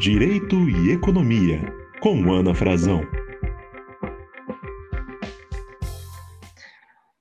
[0.00, 1.60] Direito e Economia,
[2.00, 3.02] com Ana Frazão.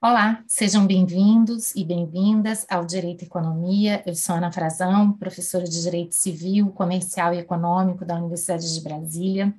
[0.01, 4.01] Olá, sejam bem-vindos e bem-vindas ao Direito e Economia.
[4.05, 9.53] Eu sou Ana Frazão, professora de Direito Civil, Comercial e Econômico da Universidade de Brasília,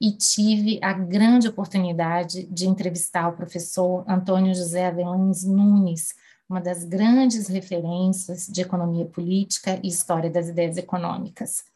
[0.00, 6.16] e tive a grande oportunidade de entrevistar o professor Antônio José Avelães Nunes,
[6.48, 11.70] uma das grandes referências de economia política e história das ideias econômicas.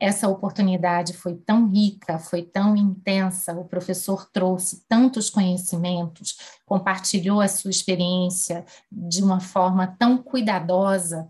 [0.00, 7.48] Essa oportunidade foi tão rica, foi tão intensa, o professor trouxe tantos conhecimentos, compartilhou a
[7.48, 11.26] sua experiência de uma forma tão cuidadosa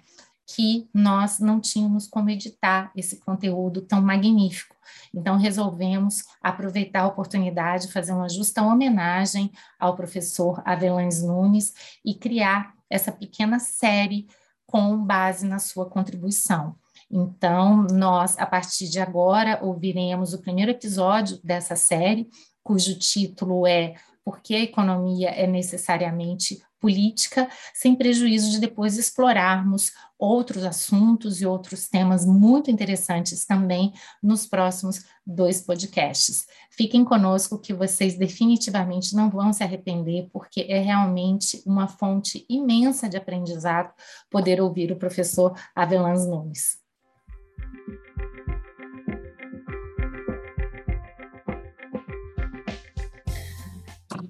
[0.47, 4.75] que nós não tínhamos como editar esse conteúdo tão magnífico.
[5.15, 11.73] Então, resolvemos aproveitar a oportunidade, fazer uma justa homenagem ao professor Avelães Nunes
[12.05, 14.27] e criar essa pequena série
[14.67, 16.75] com base na sua contribuição.
[17.11, 22.29] Então, nós, a partir de agora, ouviremos o primeiro episódio dessa série,
[22.63, 29.93] cujo título é Por que a economia é necessariamente política, sem prejuízo de depois explorarmos
[30.19, 33.93] outros assuntos e outros temas muito interessantes também
[34.23, 36.47] nos próximos dois podcasts.
[36.71, 43.09] Fiquem conosco que vocês definitivamente não vão se arrepender, porque é realmente uma fonte imensa
[43.09, 43.93] de aprendizado
[44.31, 46.88] poder ouvir o professor Avelãs Nunes.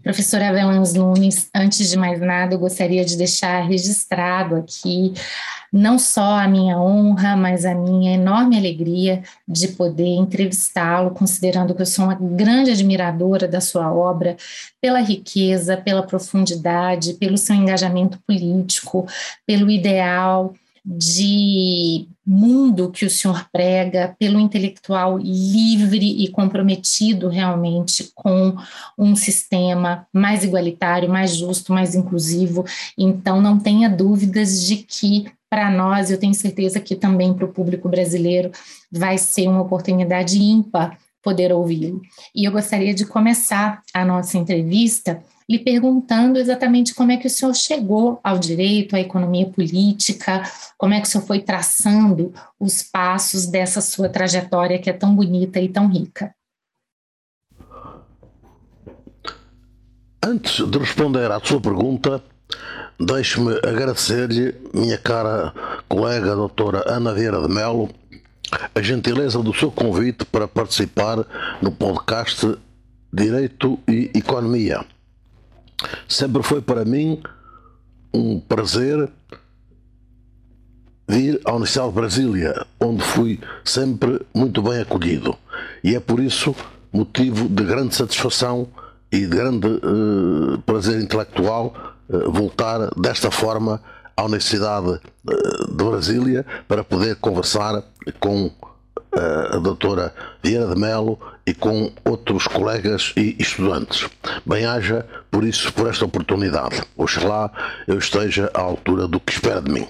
[0.02, 5.12] Professora Avelãs Nunes, antes de mais nada, eu gostaria de deixar registrado aqui
[5.72, 11.82] não só a minha honra, mas a minha enorme alegria de poder entrevistá-lo, considerando que
[11.82, 14.36] eu sou uma grande admiradora da sua obra,
[14.80, 19.06] pela riqueza, pela profundidade, pelo seu engajamento político,
[19.46, 20.54] pelo ideal
[20.90, 28.56] de mundo que o senhor prega, pelo intelectual livre e comprometido realmente com
[28.96, 32.64] um sistema mais igualitário, mais justo, mais inclusivo.
[32.96, 37.52] Então, não tenha dúvidas de que para nós, eu tenho certeza que também para o
[37.52, 38.50] público brasileiro
[38.92, 42.00] vai ser uma oportunidade ímpar poder ouvi-lo.
[42.34, 47.30] E eu gostaria de começar a nossa entrevista lhe perguntando exatamente como é que o
[47.30, 50.42] senhor chegou ao direito, à economia política,
[50.76, 55.14] como é que o senhor foi traçando os passos dessa sua trajetória que é tão
[55.14, 56.34] bonita e tão rica.
[60.22, 62.22] Antes de responder à sua pergunta,
[63.00, 65.54] deixe-me agradecer-lhe, minha cara
[65.88, 67.88] colega doutora Ana Vieira de Melo,
[68.74, 71.24] a gentileza do seu convite para participar
[71.60, 72.56] no podcast
[73.12, 74.84] Direito e Economia.
[76.08, 77.22] Sempre foi para mim
[78.12, 79.08] um prazer
[81.08, 85.36] vir à Universidade de Brasília, onde fui sempre muito bem acolhido.
[85.82, 86.54] E é por isso
[86.92, 88.68] motivo de grande satisfação
[89.10, 91.74] e de grande uh, prazer intelectual
[92.08, 93.80] uh, voltar desta forma
[94.18, 97.84] à Universidade uh, de Brasília para poder conversar
[98.18, 98.50] com
[99.52, 104.08] a doutora Vieira de Melo e com outros colegas e estudantes.
[104.44, 106.82] Bem-haja por isso, por esta oportunidade.
[106.96, 107.50] Oxalá
[107.86, 109.86] eu esteja à altura do que espera de mim.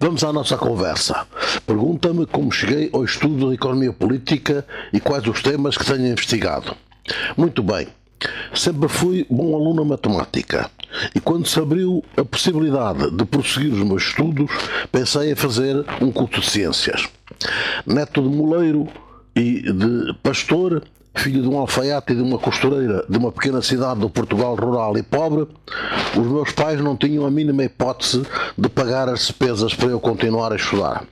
[0.00, 1.26] Vamos à nossa conversa.
[1.66, 6.74] Pergunta-me como cheguei ao estudo da economia política e quais os temas que tenho investigado.
[7.36, 7.88] Muito bem.
[8.54, 10.70] Sempre fui bom aluno matemática
[11.14, 14.50] e quando se abriu a possibilidade de prosseguir os meus estudos,
[14.90, 17.08] pensei em fazer um curso de ciências.
[17.86, 18.88] Neto de moleiro
[19.34, 20.82] e de pastor,
[21.14, 24.96] filho de um alfaiate e de uma costureira de uma pequena cidade do Portugal rural
[24.96, 25.46] e pobre,
[26.16, 28.22] os meus pais não tinham a mínima hipótese
[28.56, 31.04] de pagar as despesas para eu continuar a estudar.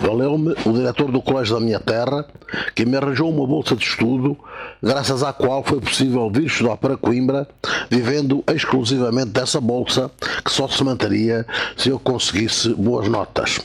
[0.00, 2.26] Valeu-me o diretor do colégio da minha terra,
[2.74, 4.36] que me arranjou uma bolsa de estudo,
[4.82, 7.48] graças à qual foi possível vir estudar para Coimbra,
[7.90, 10.10] vivendo exclusivamente dessa bolsa,
[10.44, 11.46] que só se manteria
[11.76, 13.60] se eu conseguisse boas notas.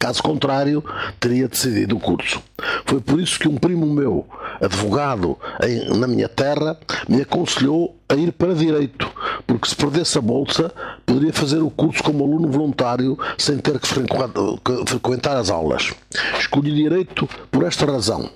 [0.00, 0.82] Caso contrário,
[1.20, 2.42] teria decidido o curso.
[2.86, 4.26] Foi por isso que um primo meu,
[4.58, 9.06] advogado em, na minha terra, me aconselhou a ir para Direito,
[9.46, 10.72] porque se perdesse a bolsa,
[11.04, 15.92] poderia fazer o curso como aluno voluntário sem ter que frequentar as aulas.
[16.38, 18.30] Escolhi Direito por esta razão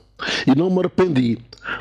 [0.47, 1.39] e não me arrependi.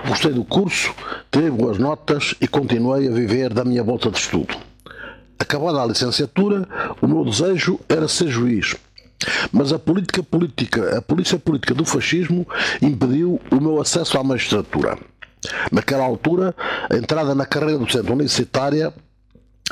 [0.07, 0.95] Gostei do curso,
[1.29, 4.55] tive boas notas e continuei a viver da minha bolsa de estudo.
[5.37, 6.65] Acabada a licenciatura,
[7.01, 8.77] o meu desejo era ser juiz
[9.51, 12.47] mas a política política, a polícia política do fascismo
[12.81, 14.97] impediu o meu acesso à magistratura.
[15.71, 16.55] Naquela altura,
[16.89, 18.93] a entrada na carreira docente universitária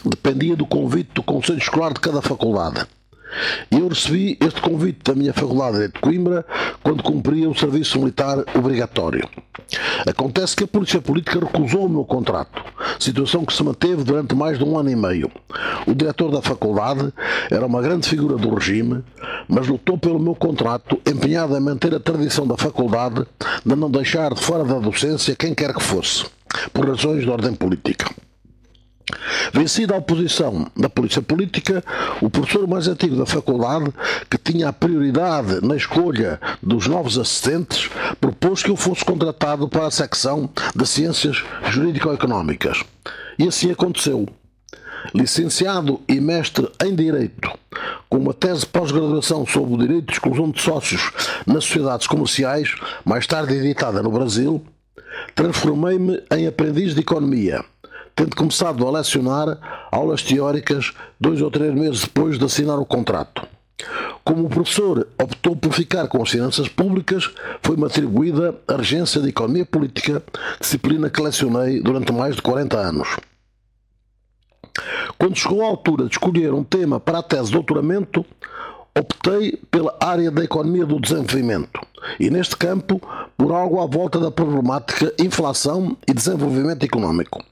[0.06, 2.86] dependia do convite do Conselho Escolar de cada faculdade.
[3.70, 6.46] Eu recebi este convite da minha Faculdade de Coimbra
[6.84, 9.28] quando cumpria o serviço militar obrigatório.
[10.08, 12.62] Acontece que a Polícia Política recusou o meu contrato,
[13.00, 15.32] situação que se manteve durante mais de um ano e meio.
[15.88, 17.14] O diretor da faculdade
[17.50, 19.04] era uma grande figura do regime,
[19.48, 23.26] mas lutou pelo meu contrato, empenhado em manter a tradição da faculdade
[23.66, 26.26] de não deixar de fora da docência quem quer que fosse,
[26.74, 28.10] por razões de ordem política.
[29.54, 31.84] Vencida a oposição da polícia política,
[32.22, 33.92] o professor mais antigo da faculdade,
[34.30, 37.90] que tinha a prioridade na escolha dos novos assistentes,
[38.20, 42.84] propôs que eu fosse contratado para a secção de Ciências Jurídico-Económicas.
[43.38, 44.28] E assim aconteceu.
[45.16, 47.50] Licenciado e mestre em Direito,
[48.08, 51.12] com uma tese de pós-graduação sobre o direito de exclusão de sócios
[51.46, 54.64] nas sociedades comerciais, mais tarde editada no Brasil,
[55.34, 57.66] transformei-me em aprendiz de economia
[58.16, 63.48] tendo começado a lecionar aulas teóricas dois ou três meses depois de assinar o contrato.
[64.24, 67.30] Como o professor optou por ficar com as finanças públicas,
[67.64, 70.22] foi-me atribuída a regência de Economia Política,
[70.60, 73.08] disciplina que lecionei durante mais de 40 anos.
[75.18, 78.26] Quando chegou a altura de escolher um tema para a tese de doutoramento,
[78.98, 81.80] optei pela área da economia do desenvolvimento
[82.20, 83.02] e, neste campo,
[83.38, 87.44] por algo à volta da problemática inflação e desenvolvimento económico.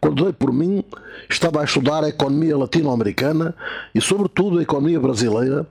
[0.00, 0.84] Quando dei por mim,
[1.28, 3.54] estava a estudar a economia latino-americana
[3.94, 5.66] e, sobretudo, a economia brasileira,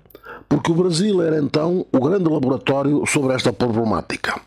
[0.48, 4.40] porque o Brasil era então o grande laboratório sobre esta problemática.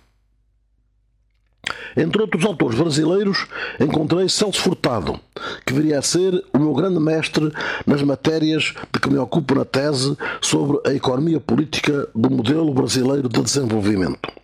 [1.97, 3.47] Entre outros autores brasileiros,
[3.79, 5.21] encontrei Celso Furtado,
[5.67, 7.53] que viria a ser o meu grande mestre
[7.87, 13.29] nas matérias de que me ocupo na tese sobre a economia política do modelo brasileiro
[13.29, 14.42] de desenvolvimento.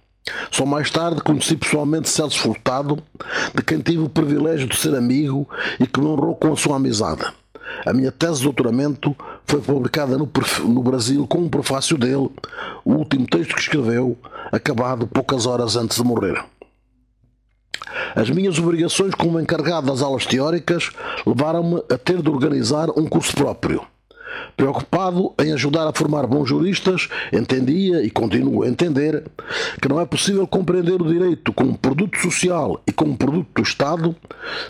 [0.50, 2.98] Só mais tarde conheci pessoalmente Celso Furtado,
[3.54, 5.48] de quem tive o privilégio de ser amigo
[5.78, 7.24] e que me honrou com a sua amizade.
[7.86, 9.14] A minha tese de doutoramento
[9.46, 10.30] foi publicada no,
[10.66, 12.30] no, Brasil com um prefácio dele,
[12.84, 14.16] o último texto que escreveu,
[14.50, 16.42] acabado poucas horas antes de morrer.
[18.14, 20.90] As minhas obrigações como encarregado das aulas teóricas
[21.26, 23.82] levaram-me a ter de organizar um curso próprio.
[24.56, 29.24] Preocupado em ajudar a formar bons juristas, entendia e continuo a entender
[29.80, 34.16] que não é possível compreender o direito como produto social e como produto do Estado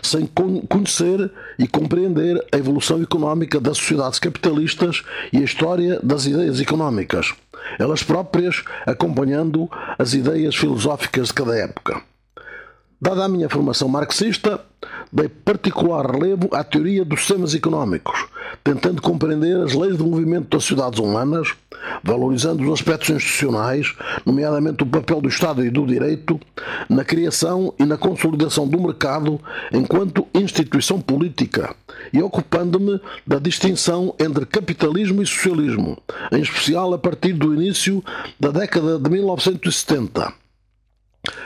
[0.01, 0.27] sem
[0.67, 5.03] conhecer e compreender a evolução económica das sociedades capitalistas
[5.33, 7.33] e a história das ideias económicas,
[7.77, 12.01] elas próprias acompanhando as ideias filosóficas de cada época.
[13.01, 14.59] Dada a minha formação marxista,
[15.11, 18.25] dei particular relevo à teoria dos sistemas económicos,
[18.63, 21.53] tentando compreender as leis do movimento das sociedades humanas,
[22.03, 23.93] valorizando os aspectos institucionais,
[24.25, 26.39] nomeadamente o papel do Estado e do direito,
[26.87, 29.39] na criação e na consolidação do mercado
[29.71, 31.75] enquanto instituição política,
[32.13, 35.97] e ocupando-me da distinção entre capitalismo e socialismo,
[36.31, 38.03] em especial a partir do início
[38.39, 40.33] da década de 1970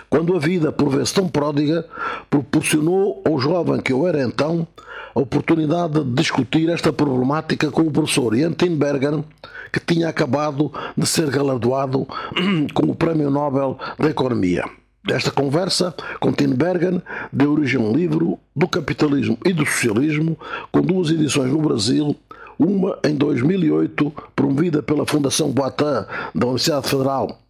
[0.09, 1.85] quando a vida, por vezes tão pródiga,
[2.29, 4.67] proporcionou ao jovem que eu era então
[5.15, 9.23] a oportunidade de discutir esta problemática com o professor Ian Tinbergen,
[9.71, 12.07] que tinha acabado de ser galardoado
[12.73, 14.65] com o Prémio Nobel da Economia.
[15.09, 20.37] Esta conversa com Tinbergen deu origem a um livro do capitalismo e do socialismo,
[20.71, 22.15] com duas edições no Brasil,
[22.57, 27.42] uma em 2008, promovida pela Fundação Boatá da Universidade Federal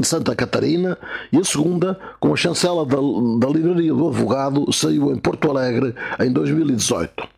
[0.00, 0.98] de Santa Catarina
[1.32, 5.94] e a segunda, com a chancela da, da Livraria do Advogado, saiu em Porto Alegre
[6.20, 7.28] em 2018.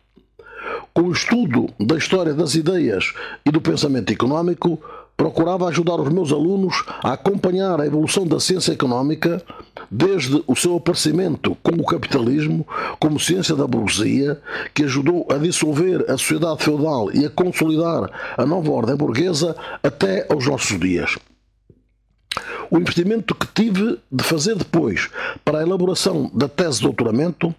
[0.93, 3.13] Com o estudo da história das ideias
[3.45, 4.79] e do pensamento económico,
[5.17, 9.41] procurava ajudar os meus alunos a acompanhar a evolução da ciência económica
[9.89, 12.65] desde o seu aparecimento com o capitalismo
[12.99, 14.39] como ciência da burguesia,
[14.73, 20.27] que ajudou a dissolver a sociedade feudal e a consolidar a nova ordem burguesa até
[20.31, 21.17] aos nossos dias.
[22.69, 25.09] O investimento que tive de fazer depois
[25.43, 27.53] para a elaboração da tese de doutoramento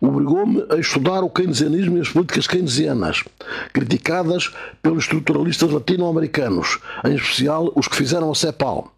[0.00, 3.24] obrigou-me a estudar o keynesianismo e as políticas keynesianas,
[3.72, 8.90] criticadas pelos estruturalistas latino-americanos, em especial os que fizeram a CEPAL,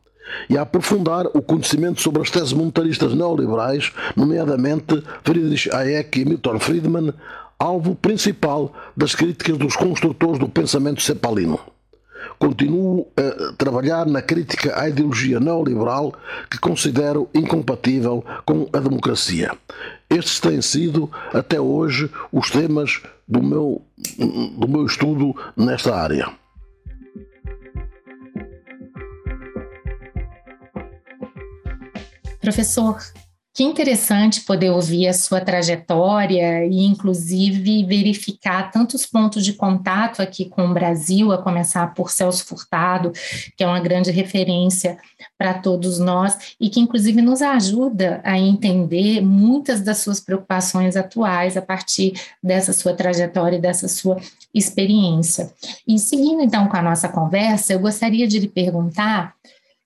[0.50, 6.58] e a aprofundar o conhecimento sobre as teses monetaristas neoliberais, nomeadamente Friedrich Hayek e Milton
[6.58, 7.12] Friedman,
[7.58, 11.58] alvo principal das críticas dos construtores do pensamento cepalino
[12.38, 16.14] continuo a trabalhar na crítica à ideologia neoliberal
[16.50, 19.56] que considero incompatível com a democracia.
[20.08, 23.82] Estes têm sido, até hoje, os temas do meu,
[24.58, 26.30] do meu estudo nesta área.
[32.40, 32.98] Professor,
[33.56, 40.44] Que interessante poder ouvir a sua trajetória e, inclusive, verificar tantos pontos de contato aqui
[40.44, 43.12] com o Brasil, a começar por Celso Furtado,
[43.56, 44.98] que é uma grande referência
[45.38, 51.56] para todos nós e que, inclusive, nos ajuda a entender muitas das suas preocupações atuais
[51.56, 54.18] a partir dessa sua trajetória e dessa sua
[54.52, 55.50] experiência.
[55.88, 59.34] E seguindo, então, com a nossa conversa, eu gostaria de lhe perguntar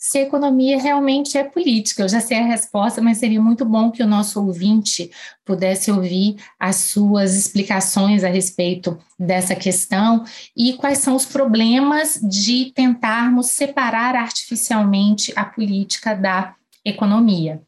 [0.00, 2.02] se economia realmente é política.
[2.02, 5.11] Eu já sei a resposta, mas seria muito bom que o nosso ouvinte
[5.45, 10.25] pudesse ouvir as suas explicações a respeito dessa questão
[10.57, 17.61] e quais são os problemas de tentarmos separar artificialmente a política da economia.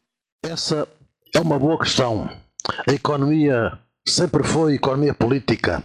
[0.43, 0.87] Essa
[1.35, 2.27] é uma boa questão.
[2.87, 5.83] A economia sempre foi economia política.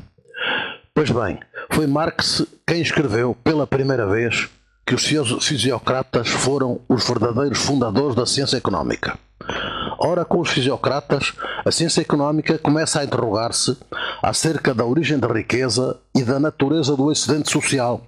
[0.94, 1.38] Pois bem,
[1.70, 4.48] foi Marx quem escreveu pela primeira vez
[4.88, 9.18] que os fisiocratas foram os verdadeiros fundadores da ciência económica.
[10.00, 11.32] Ora, com os fisiocratas,
[11.64, 13.76] a ciência económica começa a interrogar-se
[14.22, 18.00] acerca da origem da riqueza e da natureza do excedente social,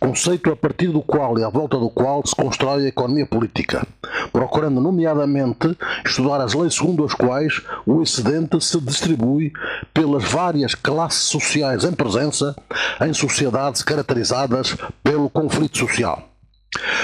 [0.00, 3.86] conceito a partir do qual e à volta do qual se constrói a economia política,
[4.32, 9.52] procurando nomeadamente estudar as leis segundo as quais o excedente se distribui
[9.92, 12.56] pelas várias classes sociais em presença
[13.00, 16.35] em sociedades caracterizadas pelo conflito social.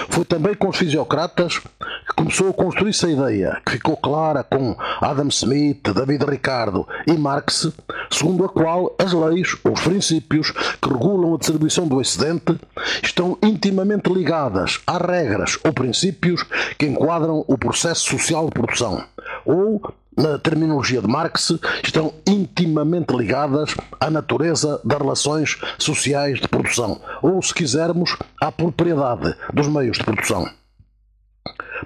[0.09, 4.76] Foi também com os fisiocratas que começou a construir-se a ideia, que ficou clara com
[5.00, 7.71] Adam Smith, David Ricardo e Marx,
[8.11, 12.59] segundo a qual as leis, os princípios que regulam a distribuição do excedente,
[13.02, 16.42] estão intimamente ligadas às regras ou princípios
[16.76, 19.04] que enquadram o processo social de produção,
[19.45, 19.81] ou
[20.16, 21.52] na terminologia de Marx,
[21.83, 29.35] estão intimamente ligadas à natureza das relações sociais de produção, ou, se quisermos, à propriedade
[29.52, 30.49] dos meios de produção.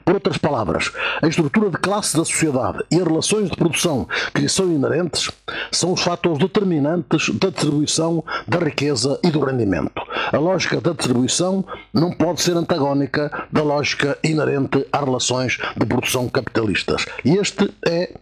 [0.04, 4.42] Por outras palavras, a estrutura de classe da sociedade e as relações de produção que
[4.42, 5.30] lhe são inerentes
[5.72, 10.00] são os fatores determinantes da distribuição da riqueza e do rendimento.
[10.32, 16.28] A lógica da distribuição não pode ser antagónica da lógica inerente às relações de produção
[16.28, 17.04] capitalistas.
[17.24, 18.14] E este é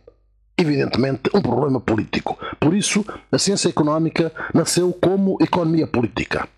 [0.56, 2.38] evidentemente, um problema político.
[2.60, 6.48] Por isso, a ciência económica nasceu como economia política.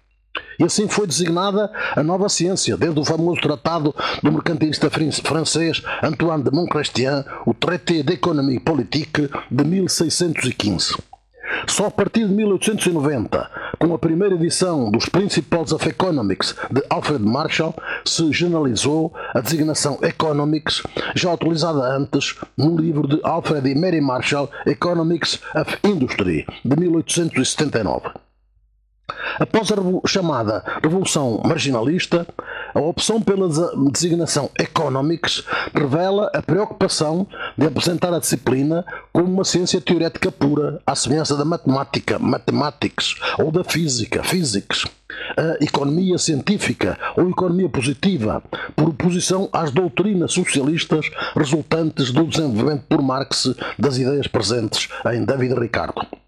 [0.59, 6.43] E assim foi designada a nova ciência, desde o famoso tratado do mercantilista francês Antoine
[6.43, 10.97] de Montchrestien, o Traité d'économie politique de 1615.
[11.67, 17.25] Só a partir de 1890, com a primeira edição dos Principles of Economics de Alfred
[17.25, 17.75] Marshall,
[18.05, 20.83] se generalizou a designação Economics,
[21.15, 28.26] já utilizada antes no livro de Alfred e Mary Marshall, Economics of Industry, de 1879.
[29.39, 29.77] Após a
[30.09, 32.27] chamada Revolução Marginalista,
[32.75, 33.49] a opção pela
[33.91, 35.45] designação Economics
[35.75, 41.45] revela a preocupação de apresentar a disciplina como uma ciência teorética pura, à semelhança da
[41.45, 44.87] matemática, Mathematics, ou da física, Physics.
[45.37, 48.43] A economia científica ou economia positiva,
[48.75, 55.55] por oposição às doutrinas socialistas resultantes do desenvolvimento por Marx das ideias presentes em David
[55.55, 56.26] Ricardo.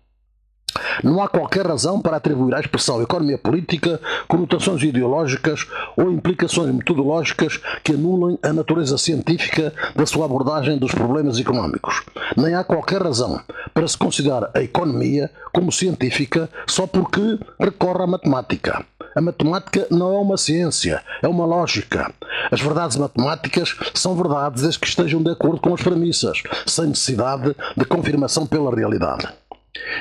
[1.02, 7.60] Não há qualquer razão para atribuir à expressão economia política conotações ideológicas ou implicações metodológicas
[7.82, 12.02] que anulem a natureza científica da sua abordagem dos problemas económicos.
[12.36, 13.40] Nem há qualquer razão
[13.72, 18.84] para se considerar a economia como científica só porque recorre à matemática.
[19.14, 22.12] A matemática não é uma ciência, é uma lógica.
[22.50, 27.54] As verdades matemáticas são verdades desde que estejam de acordo com as premissas, sem necessidade
[27.76, 29.28] de confirmação pela realidade.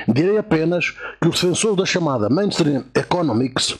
[0.06, 3.76] Direi apenas que os defensores da chamada mainstream economics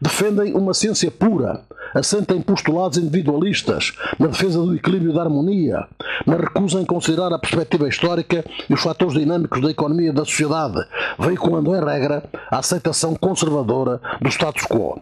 [0.00, 1.60] defendem uma ciência pura,
[1.94, 5.86] assenta em postulados individualistas, na defesa do equilíbrio e da harmonia,
[6.26, 10.24] na recusa em considerar a perspectiva histórica e os fatores dinâmicos da economia e da
[10.24, 10.84] sociedade,
[11.18, 15.00] veiculando em regra a aceitação conservadora do status quo.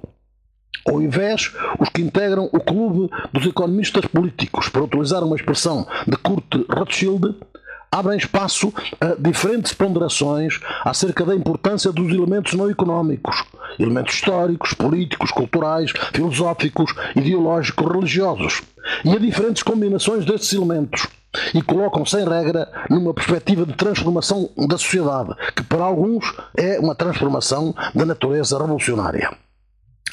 [0.86, 6.16] Ao invés, os que integram o clube dos economistas políticos, para utilizar uma expressão de
[6.16, 7.36] Kurt Rothschild,
[7.90, 13.44] abrem espaço a diferentes ponderações acerca da importância dos elementos não económicos,
[13.78, 18.62] elementos históricos, políticos, culturais, filosóficos, ideológicos, religiosos,
[19.04, 21.06] e a diferentes combinações destes elementos.
[21.54, 26.24] E colocam sem regra numa perspectiva de transformação da sociedade, que para alguns
[26.56, 29.30] é uma transformação da natureza revolucionária.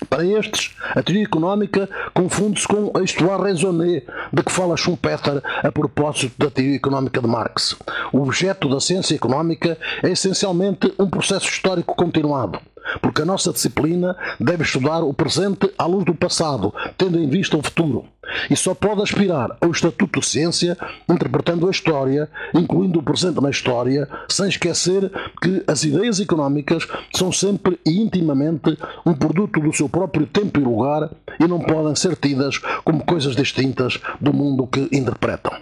[0.10, 5.72] Para estes, a teoria económica confunde-se com a histoire raisonnée de que fala Schumpeter a
[5.72, 7.76] propósito da teoria económica de Marx.
[8.14, 12.60] O objeto da ciência económica é essencialmente um processo histórico continuado,
[13.02, 17.58] porque a nossa disciplina deve estudar o presente à luz do passado, tendo em vista
[17.58, 18.06] o futuro.
[18.50, 20.78] e só pode aspirar ao estatuto de ciência
[21.10, 25.10] interpretando a história, incluindo o presente na história, sem esquecer
[25.42, 30.64] que as ideias económicas são sempre e intimamente um produto do seu próprio tempo e
[30.64, 35.54] lugar e não podem ser tidas como coisas distintas do mundo que interpretam.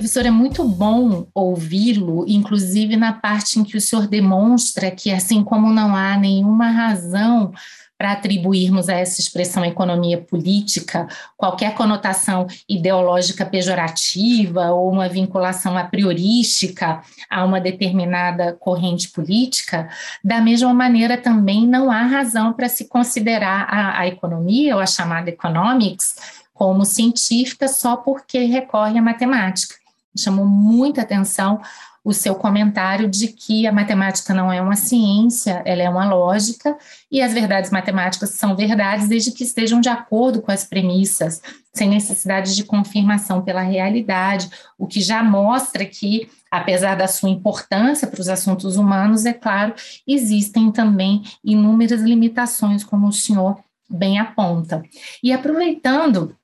[0.00, 5.44] Professor, é muito bom ouvi-lo, inclusive na parte em que o senhor demonstra que, assim
[5.44, 7.52] como não há nenhuma razão
[7.98, 15.84] para atribuirmos a essa expressão economia política qualquer conotação ideológica pejorativa ou uma vinculação a
[15.84, 19.90] priorística a uma determinada corrente política,
[20.24, 24.86] da mesma maneira também não há razão para se considerar a, a economia ou a
[24.86, 29.79] chamada economics como científica só porque recorre à matemática
[30.16, 31.60] chamou muita atenção
[32.02, 36.76] o seu comentário de que a matemática não é uma ciência, ela é uma lógica,
[37.10, 41.42] e as verdades matemáticas são verdades desde que estejam de acordo com as premissas,
[41.74, 48.08] sem necessidade de confirmação pela realidade, o que já mostra que, apesar da sua importância
[48.08, 49.74] para os assuntos humanos, é claro,
[50.06, 53.58] existem também inúmeras limitações, como o senhor
[53.90, 54.82] bem aponta.
[55.22, 56.34] E aproveitando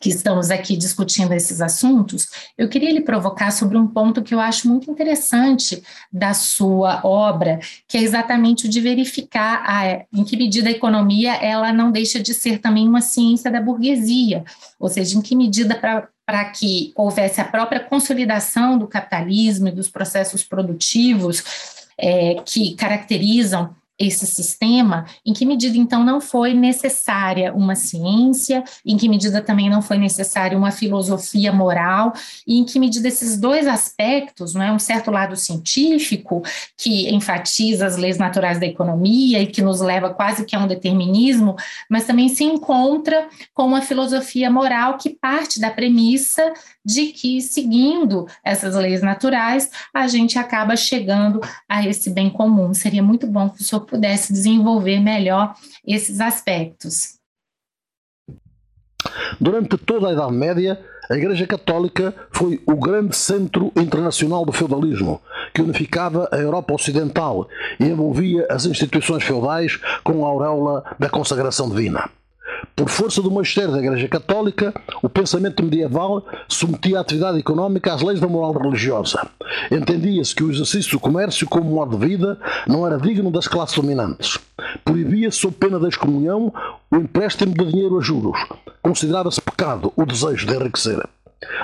[0.00, 4.40] que estamos aqui discutindo esses assuntos, eu queria lhe provocar sobre um ponto que eu
[4.40, 5.82] acho muito interessante
[6.12, 11.34] da sua obra, que é exatamente o de verificar a, em que medida a economia
[11.34, 14.44] ela não deixa de ser também uma ciência da burguesia,
[14.78, 19.72] ou seja, em que medida para para que houvesse a própria consolidação do capitalismo e
[19.72, 21.42] dos processos produtivos
[21.98, 28.96] é, que caracterizam esse sistema, em que medida então não foi necessária uma ciência, em
[28.96, 32.12] que medida também não foi necessária uma filosofia moral,
[32.46, 36.42] e em que medida esses dois aspectos, não é um certo lado científico
[36.76, 40.66] que enfatiza as leis naturais da economia e que nos leva quase que a um
[40.66, 41.56] determinismo,
[41.88, 46.52] mas também se encontra com uma filosofia moral que parte da premissa
[46.84, 52.74] de que, seguindo essas leis naturais, a gente acaba chegando a esse bem comum.
[52.74, 55.54] Seria muito bom que o senhor pudesse desenvolver melhor
[55.86, 57.18] esses aspectos.
[59.40, 65.20] Durante toda a Idade Média, a Igreja Católica foi o grande centro internacional do feudalismo,
[65.52, 71.68] que unificava a Europa Ocidental e envolvia as instituições feudais com a auréola da consagração
[71.68, 72.08] divina.
[72.74, 78.02] Por força do magistério da Igreja Católica, o pensamento medieval submetia a atividade económica às
[78.02, 79.28] leis da moral religiosa.
[79.70, 83.76] Entendia-se que o exercício do comércio como modo de vida não era digno das classes
[83.76, 84.38] dominantes.
[84.84, 86.52] Proibia-se, sob pena da excomunhão,
[86.90, 88.38] o empréstimo de dinheiro a juros.
[88.82, 91.02] Considerava-se pecado o desejo de enriquecer.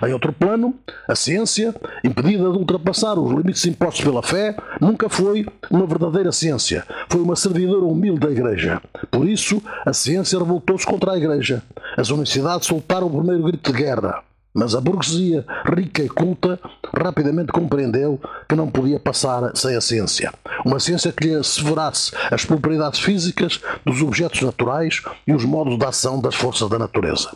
[0.07, 0.75] Em outro plano,
[1.09, 6.85] a ciência, impedida de ultrapassar os limites impostos pela fé, nunca foi uma verdadeira ciência.
[7.09, 8.81] Foi uma servidora humilde da Igreja.
[9.11, 11.62] Por isso, a ciência revoltou-se contra a Igreja.
[11.97, 14.23] As universidades soltaram o primeiro grito de guerra.
[14.55, 16.59] Mas a burguesia, rica e culta,
[16.93, 20.33] rapidamente compreendeu que não podia passar sem a ciência.
[20.64, 25.85] Uma ciência que lhe asseverasse as propriedades físicas dos objetos naturais e os modos de
[25.85, 27.31] ação das forças da natureza.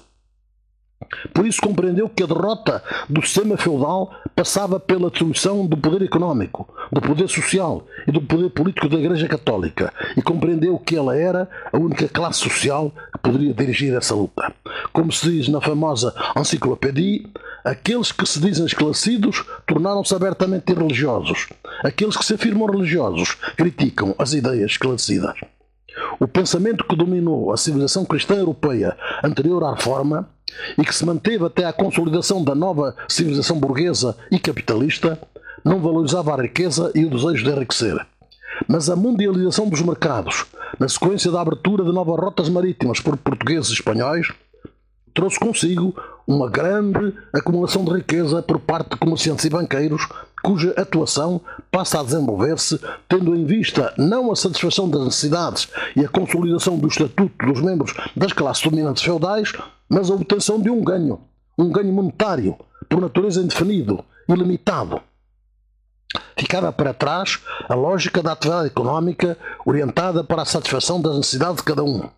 [1.32, 6.72] Por isso compreendeu que a derrota do sistema feudal passava pela destruição do poder económico,
[6.90, 11.48] do poder social e do poder político da Igreja Católica e compreendeu que ela era
[11.72, 14.52] a única classe social que poderia dirigir essa luta.
[14.92, 17.22] Como se diz na famosa enciclopédia,
[17.64, 21.48] aqueles que se dizem esclarecidos tornaram-se abertamente religiosos.
[21.84, 25.34] Aqueles que se afirmam religiosos criticam as ideias esclarecidas.
[26.18, 30.28] O pensamento que dominou a civilização cristã europeia anterior à reforma
[30.78, 35.18] e que se manteve até à consolidação da nova civilização burguesa e capitalista,
[35.64, 38.06] não valorizava a riqueza e o desejo de enriquecer.
[38.68, 40.46] Mas a mundialização dos mercados,
[40.78, 44.28] na sequência da abertura de novas rotas marítimas por portugueses e espanhóis,
[45.14, 45.94] trouxe consigo
[46.26, 50.08] uma grande acumulação de riqueza por parte de comerciantes e banqueiros,
[50.42, 56.08] cuja atuação passa a desenvolver-se tendo em vista não a satisfação das necessidades e a
[56.08, 59.52] consolidação do estatuto dos membros das classes dominantes feudais,
[59.88, 61.20] mas a obtenção de um ganho,
[61.58, 62.56] um ganho monetário,
[62.88, 65.00] por natureza indefinido, ilimitado.
[66.36, 71.62] Ficava para trás a lógica da atividade económica orientada para a satisfação das necessidades de
[71.62, 72.08] cada um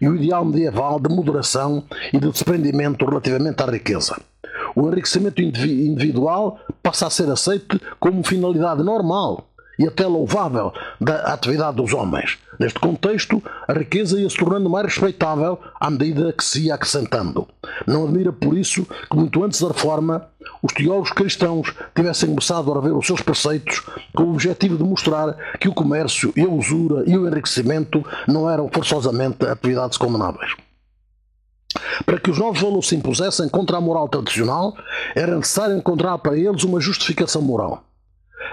[0.00, 4.16] e o ideal medieval de moderação e de desprendimento relativamente à riqueza.
[4.74, 9.48] O enriquecimento individual passa a ser aceito como finalidade normal
[9.78, 12.38] e até louvável da atividade dos homens.
[12.58, 17.46] Neste contexto, a riqueza ia se tornando mais respeitável à medida que se ia acrescentando.
[17.86, 20.26] Não admira por isso que, muito antes da reforma,
[20.62, 23.82] os teólogos cristãos tivessem começado a rever os seus preceitos
[24.14, 28.48] com o objetivo de mostrar que o comércio e a usura e o enriquecimento não
[28.48, 30.54] eram forçosamente atividades condenáveis.
[32.06, 34.74] Para que os novos valores se impusessem contra a moral tradicional,
[35.14, 37.85] era necessário encontrar para eles uma justificação moral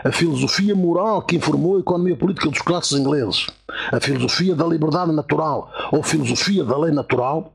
[0.04, 3.48] a filosofia moral que informou a economia política dos classes ingleses,
[3.92, 7.54] a filosofia da liberdade natural ou filosofia da lei natural,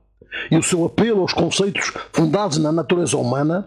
[0.50, 3.66] e o seu apelo aos conceitos fundados na natureza humana,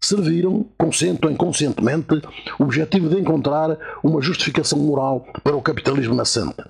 [0.00, 2.22] serviram, consciente ou inconscientemente,
[2.58, 6.62] o objetivo de encontrar uma justificação moral para o capitalismo nascente.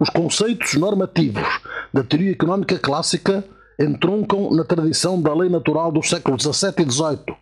[0.00, 1.60] Os conceitos normativos
[1.92, 3.44] da teoria económica clássica
[3.78, 7.36] entroncam na tradição da lei natural do século XVII e XVIII,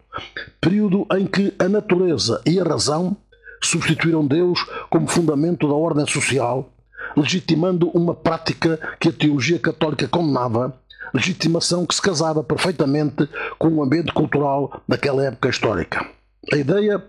[0.60, 3.16] período em que a natureza e a razão
[3.62, 6.72] substituíram Deus como fundamento da ordem social,
[7.16, 10.74] legitimando uma prática que a teologia católica condenava,
[11.12, 16.06] legitimação que se casava perfeitamente com o ambiente cultural daquela época histórica.
[16.52, 17.02] A ideia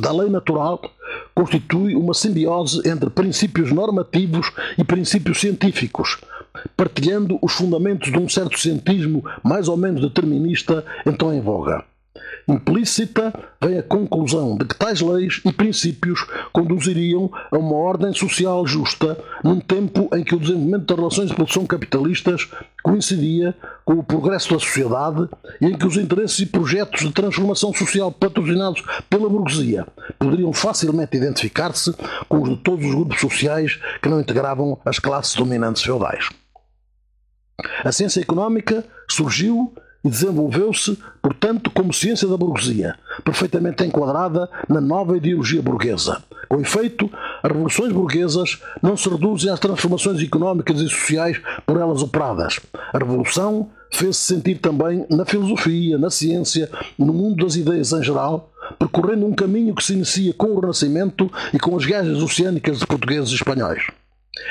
[0.00, 0.80] da lei natural
[1.34, 6.18] constitui uma simbiose entre princípios normativos e princípios científicos,
[6.76, 11.84] partilhando os fundamentos de um certo cientismo mais ou menos determinista então em voga.
[12.48, 18.64] Implícita vem a conclusão de que tais leis e princípios conduziriam a uma ordem social
[18.66, 22.48] justa num tempo em que o desenvolvimento das relações de produção capitalistas
[22.82, 25.28] coincidia com o progresso da sociedade
[25.60, 29.86] e em que os interesses e projetos de transformação social patrocinados pela burguesia
[30.18, 31.92] poderiam facilmente identificar-se
[32.28, 36.28] com os de todos os grupos sociais que não integravam as classes dominantes feudais.
[37.84, 39.74] A ciência económica surgiu
[40.06, 46.22] e desenvolveu-se, portanto, como ciência da burguesia, perfeitamente enquadrada na nova ideologia burguesa.
[46.48, 47.10] Com efeito,
[47.42, 52.60] as revoluções burguesas não se reduzem às transformações económicas e sociais por elas operadas.
[52.92, 58.52] A revolução fez-se sentir também na filosofia, na ciência, no mundo das ideias em geral,
[58.78, 62.86] percorrendo um caminho que se inicia com o Renascimento e com as viagens oceânicas de
[62.86, 63.82] portugueses e espanhóis.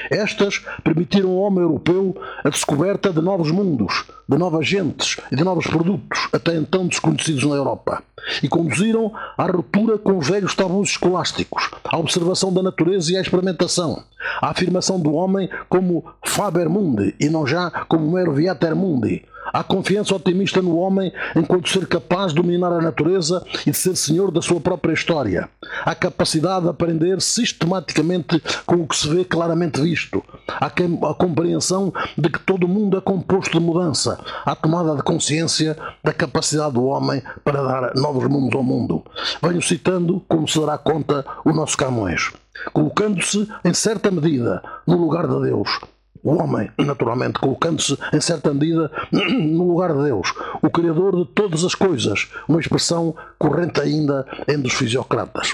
[0.09, 5.43] Estas permitiram ao homem europeu a descoberta de novos mundos, de novas gentes e de
[5.43, 8.03] novos produtos, até então desconhecidos na Europa,
[8.41, 13.21] e conduziram à ruptura com os velhos tabus escolásticos, à observação da natureza e à
[13.21, 14.03] experimentação,
[14.41, 19.63] à afirmação do homem como Faber Mundi e não já como mero Viater Mundi, Há
[19.63, 24.31] confiança otimista no homem enquanto ser capaz de dominar a natureza e de ser senhor
[24.31, 25.49] da sua própria história.
[25.85, 30.23] Há capacidade de aprender sistematicamente com o que se vê claramente visto.
[30.47, 34.19] Há a compreensão de que todo o mundo é composto de mudança.
[34.45, 39.03] Há tomada de consciência da capacidade do homem para dar novos mundos ao mundo.
[39.41, 42.31] Venho citando, como se dará conta, o nosso Camões
[42.73, 45.79] colocando-se, em certa medida, no lugar de Deus,
[46.25, 51.63] o homem, naturalmente, colocando-se em certa medida no lugar de Deus, o Criador de todas
[51.63, 55.53] as coisas, uma expressão corrente ainda entre os fisiocratas.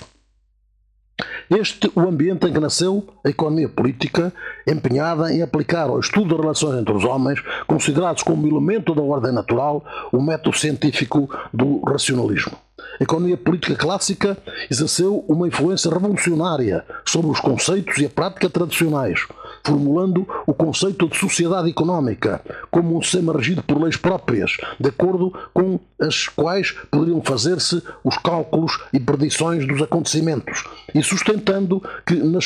[1.49, 4.33] Este o ambiente em que nasceu a economia política,
[4.65, 9.33] empenhada em aplicar ao estudo das relações entre os homens, considerados como elemento da ordem
[9.33, 12.57] natural, o método científico do racionalismo.
[13.01, 14.37] Economia política clássica
[14.69, 19.25] exerceu uma influência revolucionária sobre os conceitos e a prática tradicionais,
[19.65, 25.33] formulando o conceito de sociedade económica como um sistema regido por leis próprias, de acordo
[25.51, 32.45] com as quais poderiam fazer-se os cálculos e predições dos acontecimentos, e sustentando que nas,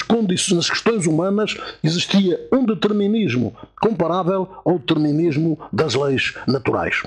[0.54, 7.04] nas questões humanas existia um determinismo comparável ao determinismo das leis naturais.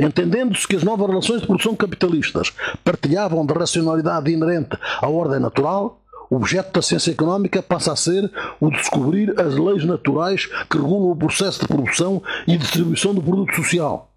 [0.00, 2.50] Entendendo-se que as novas relações de produção capitalistas
[2.82, 8.32] partilhavam da racionalidade inerente à ordem natural, o objeto da ciência económica passa a ser
[8.58, 13.54] o descobrir as leis naturais que regulam o processo de produção e distribuição do produto
[13.56, 14.10] social.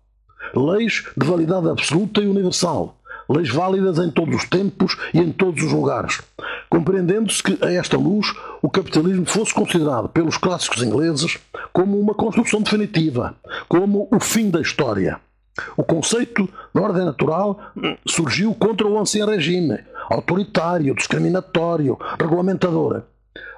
[0.56, 2.96] Leis de validade absoluta e universal.
[3.28, 6.22] Leis válidas em todos os tempos e em todos os lugares.
[6.70, 8.28] Compreendendo-se que, a esta luz,
[8.62, 11.40] o capitalismo fosse considerado pelos clássicos ingleses
[11.74, 13.36] como uma construção definitiva,
[13.68, 15.20] como o fim da história.
[15.78, 17.60] O conceito de ordem natural
[18.08, 23.04] surgiu contra o ancião regime, autoritário, discriminatório, regulamentador.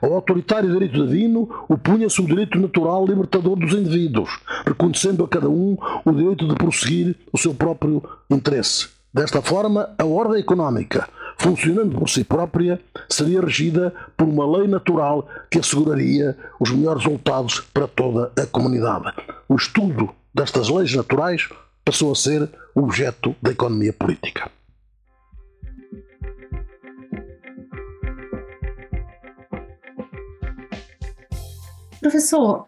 [0.02, 5.78] Ao autoritário direito divino opunha-se o direito natural libertador dos indivíduos, reconhecendo a cada um
[6.04, 8.90] o direito de prosseguir o seu próprio interesse.
[9.14, 12.80] Desta forma, a ordem económica, funcionando por si própria,
[13.10, 19.14] seria regida por uma lei natural que asseguraria os melhores resultados para toda a comunidade.
[19.48, 21.48] O estudo destas leis naturais
[21.86, 24.52] passou a ser objeto da economia política.
[32.02, 32.68] Professor,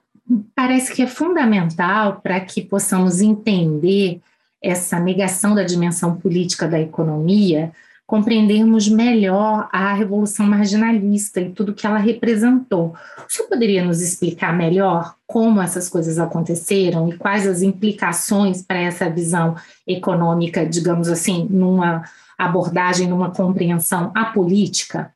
[0.56, 4.22] parece que é fundamental para que possamos entender
[4.62, 7.72] essa negação da dimensão política da economia,
[8.08, 12.96] compreendermos melhor a revolução marginalista e tudo que ela representou.
[13.18, 18.80] O senhor poderia nos explicar melhor como essas coisas aconteceram e quais as implicações para
[18.80, 22.04] essa visão econômica, digamos assim, numa
[22.38, 25.14] abordagem, numa compreensão apolítica?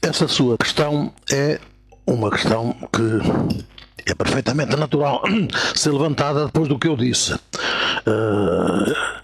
[0.00, 1.58] Essa sua questão é
[2.06, 5.22] uma questão que é perfeitamente natural
[5.74, 7.34] ser levantada depois do que eu disse.
[7.34, 9.19] Uh,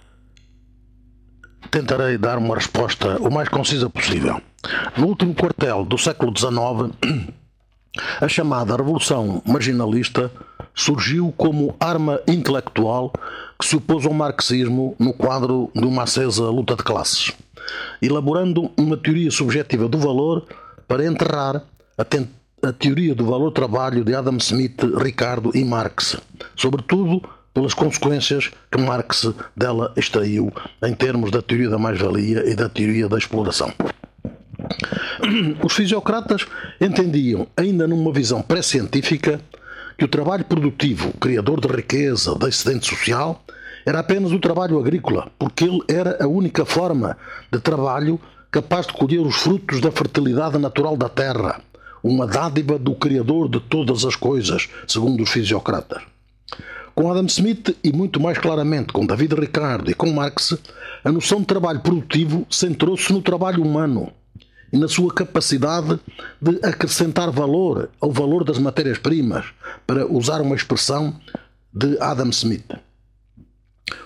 [1.69, 4.41] tentarei dar uma resposta o mais concisa possível.
[4.97, 6.93] No último quartel do século XIX,
[8.21, 10.31] a chamada Revolução Marginalista
[10.73, 13.11] surgiu como arma intelectual
[13.59, 17.33] que se opôs ao marxismo no quadro de uma acesa luta de classes,
[18.01, 20.45] elaborando uma teoria subjetiva do valor
[20.87, 21.63] para enterrar
[21.97, 26.17] a, a teoria do valor-trabalho de Adam Smith, Ricardo e Marx,
[26.55, 27.21] sobretudo
[27.57, 33.09] pelas consequências que Marx dela extraiu em termos da teoria da mais-valia e da teoria
[33.09, 33.73] da exploração.
[35.65, 36.45] Os fisiocratas
[36.79, 39.41] entendiam, ainda numa visão pré-científica,
[39.97, 43.43] que o trabalho produtivo, criador de riqueza, de excedente social,
[43.87, 47.17] era apenas o trabalho agrícola, porque ele era a única forma
[47.51, 48.19] de trabalho
[48.51, 51.59] capaz de colher os frutos da fertilidade natural da terra,
[52.03, 56.03] uma dádiva do Criador de todas as coisas, segundo os fisiocratas.
[56.97, 60.57] Com Adam Smith e muito mais claramente com David Ricardo e com Marx,
[61.03, 64.11] a noção de trabalho produtivo centrou-se no trabalho humano
[64.73, 65.99] e na sua capacidade
[66.41, 69.45] de acrescentar valor ao valor das matérias-primas,
[69.85, 71.15] para usar uma expressão
[71.71, 72.65] de Adam Smith.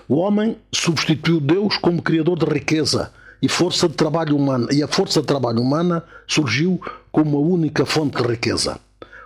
[0.06, 4.86] O homem substituiu Deus como criador de riqueza e força de trabalho humana, e a
[4.86, 6.78] força de trabalho humana surgiu
[7.10, 8.78] como a única fonte de riqueza.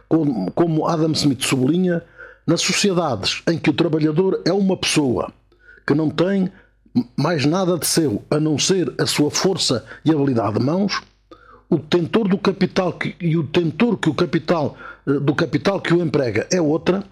[0.08, 2.00] Como, como Adam Smith sublinha,
[2.46, 5.32] nas sociedades em que o trabalhador é uma pessoa
[5.86, 6.50] que não tem
[7.16, 11.02] mais nada de seu a não ser a sua força e habilidade de mãos,
[11.68, 15.92] o detentor do capital que, e o detentor que o capital eh, do capital que
[15.92, 17.04] o emprega é outra,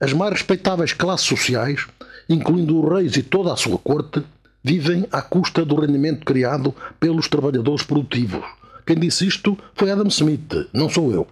[0.00, 1.86] as mais respeitáveis classes sociais,
[2.28, 4.22] incluindo os reis e toda a sua corte,
[4.64, 8.44] vivem à custa do rendimento criado pelos trabalhadores produtivos.
[8.86, 11.26] Quem disse isto foi Adam Smith, não sou eu.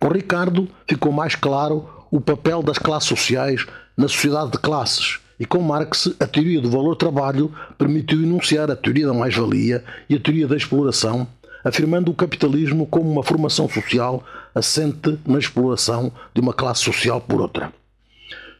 [0.00, 3.66] Com Ricardo ficou mais claro o papel das classes sociais
[3.96, 9.06] na sociedade de classes, e com Marx a teoria do valor-trabalho permitiu enunciar a teoria
[9.06, 11.26] da mais-valia e a teoria da exploração,
[11.64, 17.40] afirmando o capitalismo como uma formação social assente na exploração de uma classe social por
[17.40, 17.72] outra.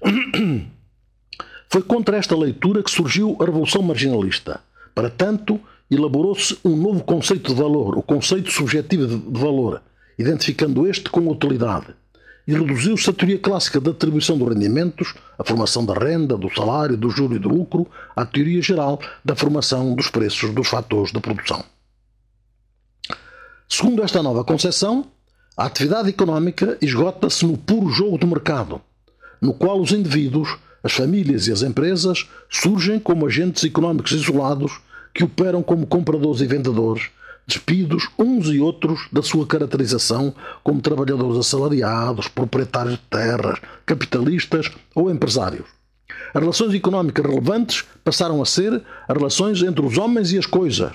[1.70, 4.61] Foi contra esta leitura que surgiu a Revolução Marginalista.
[4.94, 9.82] Para tanto, elaborou-se um novo conceito de valor, o conceito subjetivo de valor,
[10.18, 11.94] identificando este com utilidade
[12.48, 16.96] e reduziu-se a teoria clássica da atribuição dos rendimentos, a formação da renda, do salário,
[16.96, 21.20] do juro e do lucro, à teoria geral da formação dos preços dos fatores de
[21.20, 21.62] produção.
[23.68, 25.04] Segundo esta nova concepção,
[25.54, 28.80] a atividade económica esgota-se no puro jogo do mercado,
[29.42, 34.80] no qual os indivíduos, as famílias e as empresas surgem como agentes económicos isolados
[35.12, 37.11] que operam como compradores e vendedores,
[37.48, 45.11] despidos uns e outros da sua caracterização como trabalhadores assalariados, proprietários de terras, capitalistas ou
[45.11, 45.64] empresários.
[46.34, 50.92] As relações económicas relevantes passaram a ser as relações entre os homens e as coisas,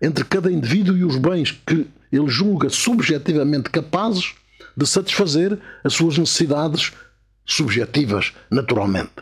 [0.00, 4.34] entre cada indivíduo e os bens que ele julga subjetivamente capazes
[4.74, 6.92] de satisfazer as suas necessidades
[7.44, 9.12] subjetivas, naturalmente.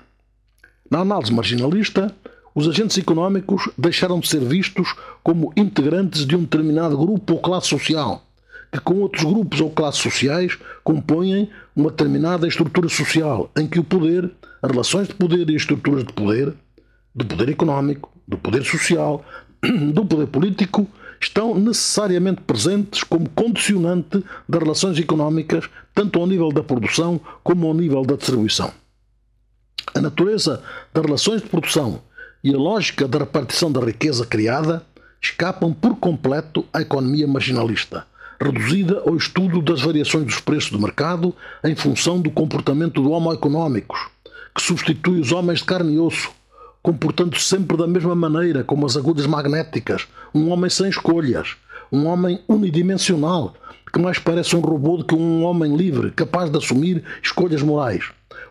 [0.88, 2.14] Na análise marginalista,
[2.54, 7.66] os agentes económicos deixaram de ser vistos como integrantes de um determinado grupo ou classe
[7.66, 8.22] social,
[8.70, 13.84] que com outros grupos ou classes sociais compõem uma determinada estrutura social, em que o
[13.84, 14.30] poder,
[14.62, 16.54] as relações de poder e as estruturas de poder,
[17.12, 19.24] do poder económico, do poder social,
[19.92, 20.86] do poder político,
[21.20, 27.74] estão necessariamente presentes como condicionante das relações económicas, tanto ao nível da produção como ao
[27.74, 28.72] nível da distribuição.
[29.94, 30.62] A natureza
[30.92, 32.00] das relações de produção
[32.44, 34.84] e a lógica da repartição da riqueza criada
[35.20, 38.06] escapam por completo à economia marginalista,
[38.38, 43.32] reduzida ao estudo das variações dos preços do mercado em função do comportamento do homo
[43.32, 43.98] económicos,
[44.54, 46.30] que substitui os homens de carne e osso,
[46.82, 51.56] comportando-se sempre da mesma maneira, como as agulhas magnéticas, um homem sem escolhas,
[51.90, 53.54] um homem unidimensional,
[53.90, 58.04] que mais parece um robô do que um homem livre, capaz de assumir escolhas morais.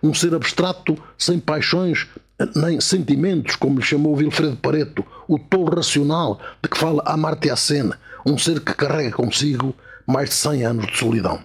[0.03, 2.07] Um ser abstrato, sem paixões
[2.55, 7.91] nem sentimentos, como lhe chamou Wilfredo Pareto, o tolo racional de que fala Amartya Sen,
[8.25, 9.73] um ser que carrega consigo
[10.05, 11.39] mais de 100 anos de solidão.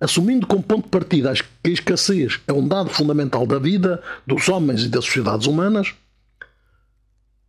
[0.00, 4.48] assumindo como ponto de partida que a escassez é um dado fundamental da vida dos
[4.48, 5.94] homens e das sociedades humanas,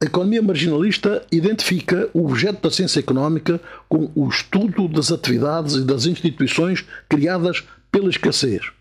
[0.01, 5.85] a economia marginalista identifica o objeto da ciência económica com o estudo das atividades e
[5.85, 8.71] das instituições criadas pela escassez,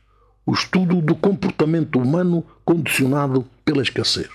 [0.47, 4.29] o estudo do comportamento humano condicionado pela escassez.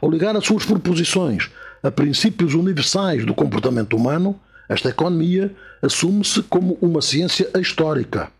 [0.00, 1.50] Ao ligar as suas proposições
[1.82, 8.30] a princípios universais do comportamento humano, esta economia assume-se como uma ciência histórica.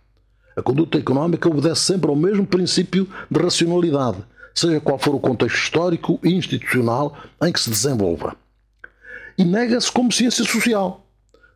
[0.57, 4.19] A conduta económica obedece sempre ao mesmo princípio de racionalidade,
[4.55, 8.37] seja qual for o contexto histórico e institucional em que se desenvolva.
[9.39, 11.07] E nega-se como ciência social,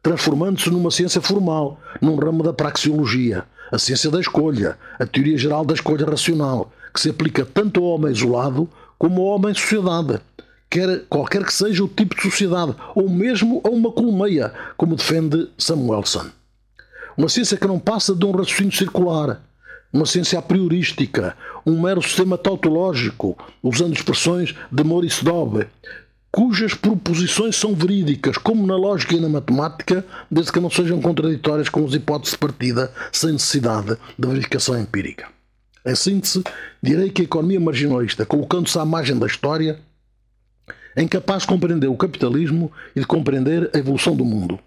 [0.02, 5.64] transformando-se numa ciência formal, num ramo da praxeologia, a ciência da escolha, a teoria geral
[5.64, 10.20] da escolha racional, que se aplica tanto ao homem isolado como ao homem-sociedade
[10.70, 15.48] quer qualquer que seja o tipo de sociedade, ou mesmo a uma colmeia, como defende
[15.56, 16.26] Samuelson.
[17.16, 19.40] Uma ciência que não passa de um raciocínio circular,
[19.92, 25.64] uma ciência a priorística, um mero sistema tautológico, usando expressões de Maurice Dobb,
[26.34, 31.68] cujas proposições são verídicas, como na lógica e na matemática, desde que não sejam contraditórias
[31.68, 35.28] com as hipóteses de partida, sem necessidade de verificação empírica.
[35.86, 36.42] Em síntese,
[36.82, 39.78] direi que a economia marginalista, colocando-se à margem da história,
[40.96, 44.58] é incapaz de compreender o capitalismo e de compreender a evolução do mundo.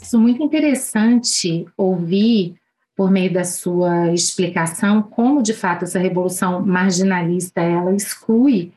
[0.00, 2.54] Isso é muito interessante ouvir,
[2.96, 8.72] por meio da sua explicação, como de fato essa revolução marginalista ela exclui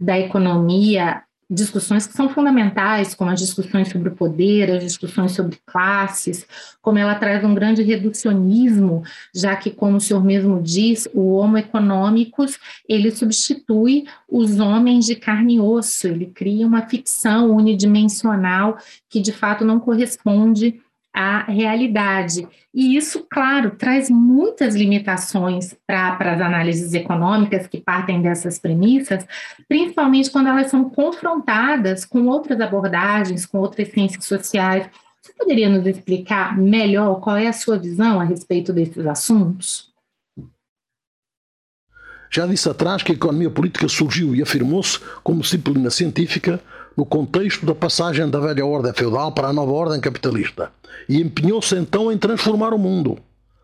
[0.00, 5.58] da economia discussões que são fundamentais, como as discussões sobre o poder, as discussões sobre
[5.64, 6.46] classes,
[6.82, 9.02] como ela traz um grande reducionismo,
[9.34, 15.14] já que, como o senhor mesmo diz, o homo econômicos, ele substitui os homens de
[15.14, 18.76] carne e osso, ele cria uma ficção unidimensional
[19.08, 20.82] que, de fato, não corresponde
[21.18, 22.46] a realidade.
[22.72, 29.26] E isso, claro, traz muitas limitações para as análises econômicas que partem dessas premissas,
[29.68, 34.88] principalmente quando elas são confrontadas com outras abordagens, com outras ciências sociais.
[35.20, 39.92] Você poderia nos explicar melhor qual é a sua visão a respeito desses assuntos?
[42.30, 46.60] Já disse atrás que a economia política surgiu e afirmou-se como disciplina científica
[46.98, 50.72] no contexto da passagem da velha ordem feudal para a nova ordem capitalista,
[51.08, 53.16] e empenhou-se então em transformar o mundo,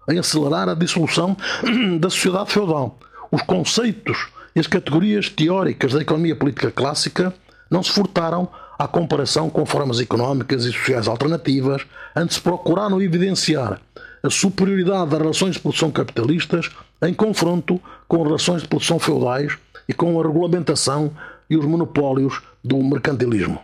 [0.09, 1.37] em acelerar a dissolução
[1.99, 2.97] da sociedade feudal.
[3.33, 7.35] Os conceitos e as categorias teóricas da economia política clássica
[7.69, 11.83] não se furtaram à comparação com formas económicas e sociais alternativas,
[12.15, 13.81] antes procuraram evidenciar
[14.23, 16.71] a superioridade das relações de produção capitalistas
[17.03, 21.11] em confronto com relações de produção feudais e com a regulamentação
[21.49, 23.61] e os monopólios do mercantilismo.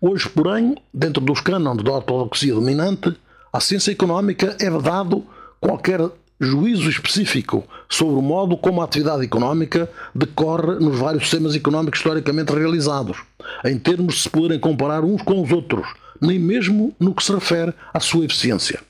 [0.00, 3.14] Hoje, porém, dentro dos cânones da ortodoxia dominante,
[3.52, 5.24] à ciência económica é vedado
[5.60, 6.00] qualquer
[6.40, 12.52] juízo específico sobre o modo como a atividade económica decorre nos vários sistemas económicos historicamente
[12.52, 13.18] realizados,
[13.64, 15.86] em termos de se poderem comparar uns com os outros,
[16.20, 18.80] nem mesmo no que se refere à sua eficiência.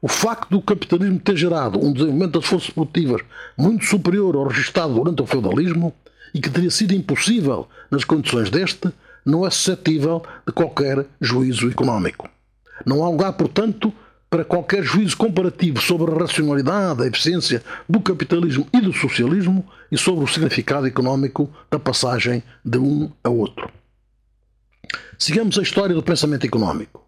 [0.00, 3.20] O facto do capitalismo ter gerado um desenvolvimento das forças produtivas
[3.56, 5.92] muito superior ao registrado durante o feudalismo
[6.34, 8.92] e que teria sido impossível nas condições deste,
[9.24, 12.28] não é suscetível de qualquer juízo económico.
[12.84, 13.92] Não há lugar, portanto,
[14.30, 19.96] para qualquer juízo comparativo sobre a racionalidade, a eficiência do capitalismo e do socialismo e
[19.96, 23.70] sobre o significado económico da passagem de um a outro.
[25.18, 27.04] Sigamos a história do pensamento económico.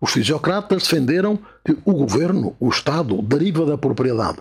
[0.00, 4.38] Os fisiocratas defenderam que o governo, o Estado, deriva da propriedade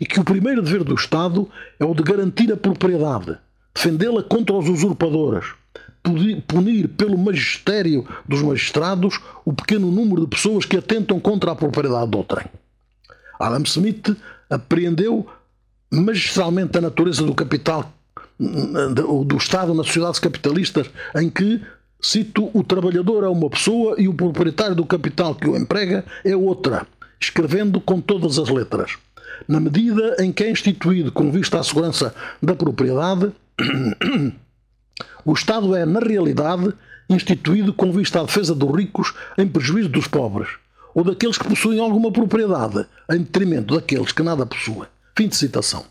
[0.00, 3.38] e que o primeiro dever do Estado é o de garantir a propriedade,
[3.78, 5.46] defendê-la contra os usurpadores,
[6.48, 12.10] punir pelo magistério dos magistrados o pequeno número de pessoas que atentam contra a propriedade
[12.10, 12.46] do outrem.
[13.38, 14.16] Adam Smith
[14.50, 15.24] apreendeu
[15.92, 17.92] magistralmente a natureza do capital
[19.24, 21.62] do Estado nas sociedades capitalistas em que,
[22.00, 26.34] cito, o trabalhador é uma pessoa e o proprietário do capital que o emprega é
[26.36, 26.84] outra,
[27.20, 28.96] escrevendo com todas as letras.
[29.46, 32.12] Na medida em que é instituído com vista à segurança
[32.42, 33.32] da propriedade,
[35.24, 36.72] o Estado é, na realidade,
[37.08, 40.48] instituído com vista à defesa dos ricos em prejuízo dos pobres,
[40.94, 44.88] ou daqueles que possuem alguma propriedade, em detrimento daqueles que nada possuem.
[45.16, 45.84] Fim de citação.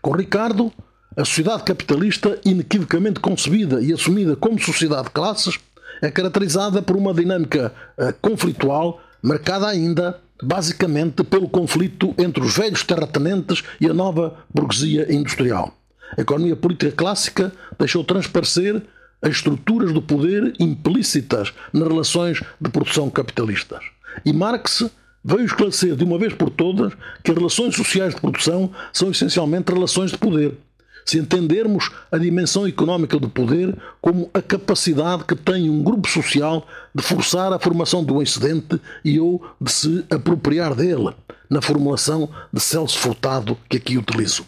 [0.00, 0.72] Com Ricardo,
[1.16, 5.58] a sociedade capitalista, inequivocamente concebida e assumida como sociedade de classes,
[6.00, 12.82] é caracterizada por uma dinâmica uh, conflitual marcada ainda basicamente pelo conflito entre os velhos
[12.82, 15.74] terratenentes e a nova burguesia industrial.
[16.16, 18.82] A economia política clássica deixou transparecer
[19.22, 23.84] as estruturas do poder implícitas nas relações de produção capitalistas.
[24.24, 24.90] E Marx
[25.24, 26.92] veio esclarecer de uma vez por todas
[27.22, 30.56] que as relações sociais de produção são essencialmente relações de poder.
[31.04, 36.66] Se entendermos a dimensão económica do poder como a capacidade que tem um grupo social
[36.94, 41.10] de forçar a formação um excedente e ou de se apropriar dele,
[41.48, 44.46] na formulação de Celso Furtado que aqui utilizo.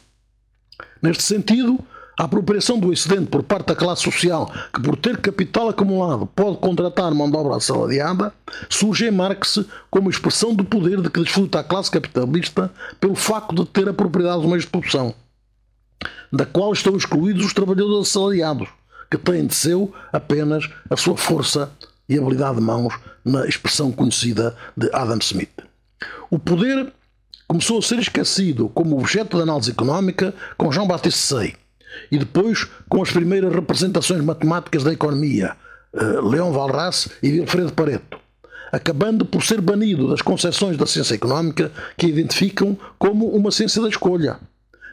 [1.02, 1.80] Neste sentido,
[2.18, 6.58] a apropriação do excedente por parte da classe social, que por ter capital acumulado pode
[6.58, 8.32] contratar mão de obra assalariada,
[8.68, 9.58] surge em Marx
[9.90, 13.94] como expressão do poder de que desfruta a classe capitalista pelo facto de ter a
[13.94, 15.14] propriedade dos meios de produção,
[16.32, 18.68] da qual estão excluídos os trabalhadores assalariados,
[19.10, 21.72] que têm de seu apenas a sua força
[22.08, 22.94] e habilidade de mãos,
[23.24, 25.50] na expressão conhecida de Adam Smith.
[26.30, 26.92] O poder
[27.52, 31.54] começou a ser esquecido como objeto de análise económica com Jean-Baptiste Say
[32.10, 35.54] e depois com as primeiras representações matemáticas da economia,
[35.92, 38.18] uh, Leon Walras e Wilfredo Pareto,
[38.72, 43.82] acabando por ser banido das concepções da ciência económica que a identificam como uma ciência
[43.82, 44.38] da escolha,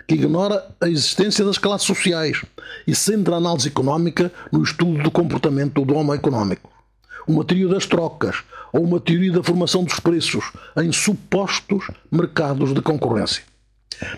[0.05, 2.43] que ignora a existência das classes sociais
[2.85, 6.69] e centra a análise económica no estudo do comportamento do homem económico.
[7.27, 8.43] Uma teoria das trocas
[8.73, 10.43] ou uma teoria da formação dos preços
[10.77, 13.43] em supostos mercados de concorrência.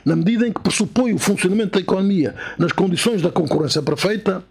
[0.05, 4.43] Na medida em que pressupõe o funcionamento da economia nas condições da concorrência perfeita,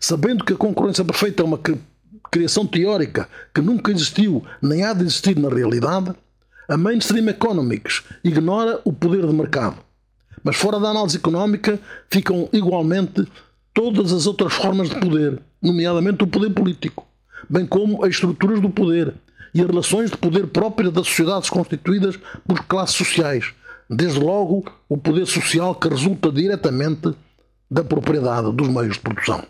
[0.00, 1.60] sabendo que a concorrência perfeita é uma
[2.30, 6.12] criação teórica que nunca existiu nem há de existir na realidade,
[6.68, 9.76] a mainstream economics ignora o poder de mercado.
[10.42, 11.78] Mas fora da análise económica
[12.10, 13.26] ficam igualmente
[13.72, 17.06] todas as outras formas de poder, nomeadamente o poder político,
[17.48, 19.14] bem como as estruturas do poder
[19.54, 23.52] e as relações de poder próprias das sociedades constituídas por classes sociais,
[23.88, 27.14] desde logo o poder social que resulta diretamente
[27.70, 29.44] da propriedade dos meios de produção.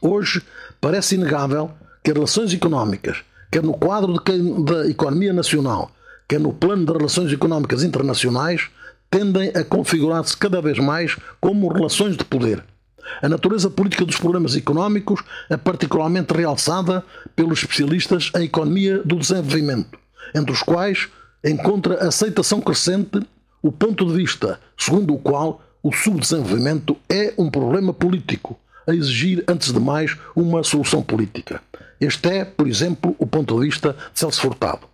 [0.00, 0.42] Hoje
[0.80, 1.70] parece inegável
[2.02, 5.90] que as relações económicas, quer no quadro de, da economia nacional,
[6.28, 8.68] quer no plano das relações económicas internacionais,
[9.10, 12.62] tendem a configurar-se cada vez mais como relações de poder.
[13.22, 19.98] A natureza política dos problemas económicos é particularmente realçada pelos especialistas em economia do desenvolvimento,
[20.34, 21.08] entre os quais
[21.44, 23.20] encontra aceitação crescente
[23.62, 29.44] o ponto de vista segundo o qual o subdesenvolvimento é um problema político, a exigir,
[29.46, 31.60] antes de mais, uma solução política.
[32.00, 34.86] Este é, por exemplo, o ponto de vista de Celso Furtado.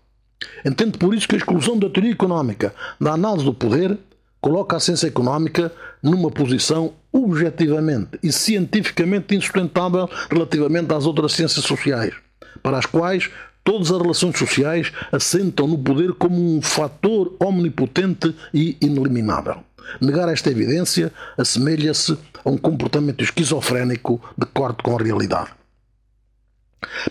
[0.64, 3.98] Entende por isso que a exclusão da teoria económica da análise do poder
[4.40, 5.72] coloca a ciência económica
[6.02, 12.14] numa posição objetivamente e cientificamente insustentável relativamente às outras ciências sociais,
[12.62, 13.30] para as quais
[13.62, 19.62] Todas as relações sociais assentam no poder como um fator omnipotente e ineliminável.
[20.00, 25.50] Negar esta evidência assemelha-se a um comportamento esquizofrénico de corte com a realidade.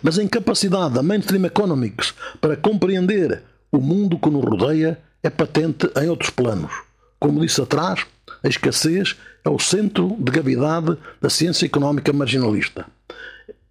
[0.01, 5.89] Mas a incapacidade da mainstream economics para compreender o mundo que nos rodeia é patente
[6.01, 6.88] em outros planos.
[7.19, 8.05] Como disse atrás,
[8.43, 12.85] a escassez é o centro de gravidade da ciência económica marginalista.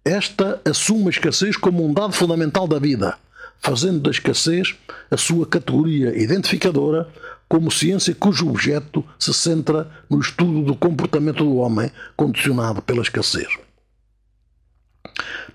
[0.05, 3.17] Esta assume a escassez como um dado fundamental da vida,
[3.59, 4.75] fazendo da escassez
[5.09, 7.07] a sua categoria identificadora
[7.47, 13.47] como ciência cujo objeto se centra no estudo do comportamento do homem condicionado pela escassez.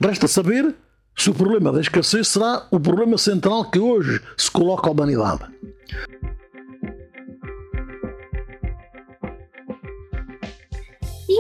[0.01, 0.75] Resta saber
[1.17, 5.45] se o problema da escassez será o problema central que hoje se coloca à humanidade.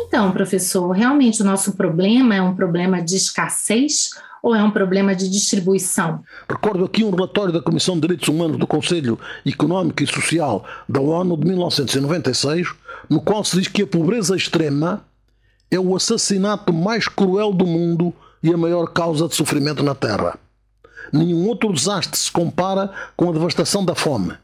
[0.06, 4.10] Então, professor, realmente o nosso problema é um problema de escassez
[4.42, 6.22] ou é um problema de distribuição?
[6.48, 11.00] Recordo aqui um relatório da Comissão de Direitos Humanos do Conselho Económico e Social da
[11.00, 12.74] ONU de 1996,
[13.08, 15.02] no qual se diz que a pobreza extrema
[15.70, 20.38] é o assassinato mais cruel do mundo e a maior causa de sofrimento na Terra.
[21.10, 24.34] Nenhum outro desastre se compara com a devastação da fome,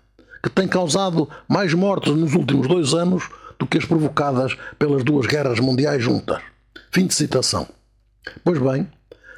[0.42, 3.28] que tem causado mais mortes nos últimos dois anos
[3.60, 6.42] do que as provocadas pelas duas guerras mundiais juntas.
[6.90, 7.68] Fim de citação.
[8.42, 8.88] Pois bem,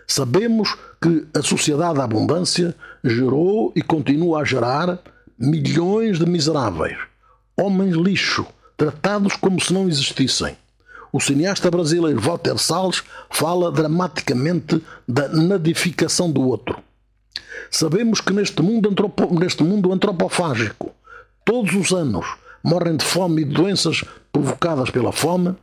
[0.07, 5.01] sabemos que a sociedade da abundância gerou e continua a gerar
[5.37, 6.97] milhões de miseráveis,
[7.57, 8.47] homens lixo,
[8.77, 10.57] tratados como se não existissem.
[11.13, 16.79] O cineasta brasileiro Walter Salles fala dramaticamente da nadificação do outro.
[17.71, 20.91] Sabemos que neste mundo, antropo, neste mundo antropofágico,
[21.45, 22.25] todos os anos,
[22.63, 25.55] morrem de fome e de doenças provocadas pela fome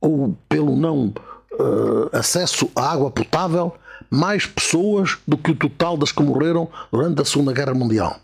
[0.00, 1.12] ou pelo não
[1.52, 3.74] uh, acesso à água potável
[4.10, 8.16] mais pessoas do que o total das que morreram durante a Segunda Guerra Mundial.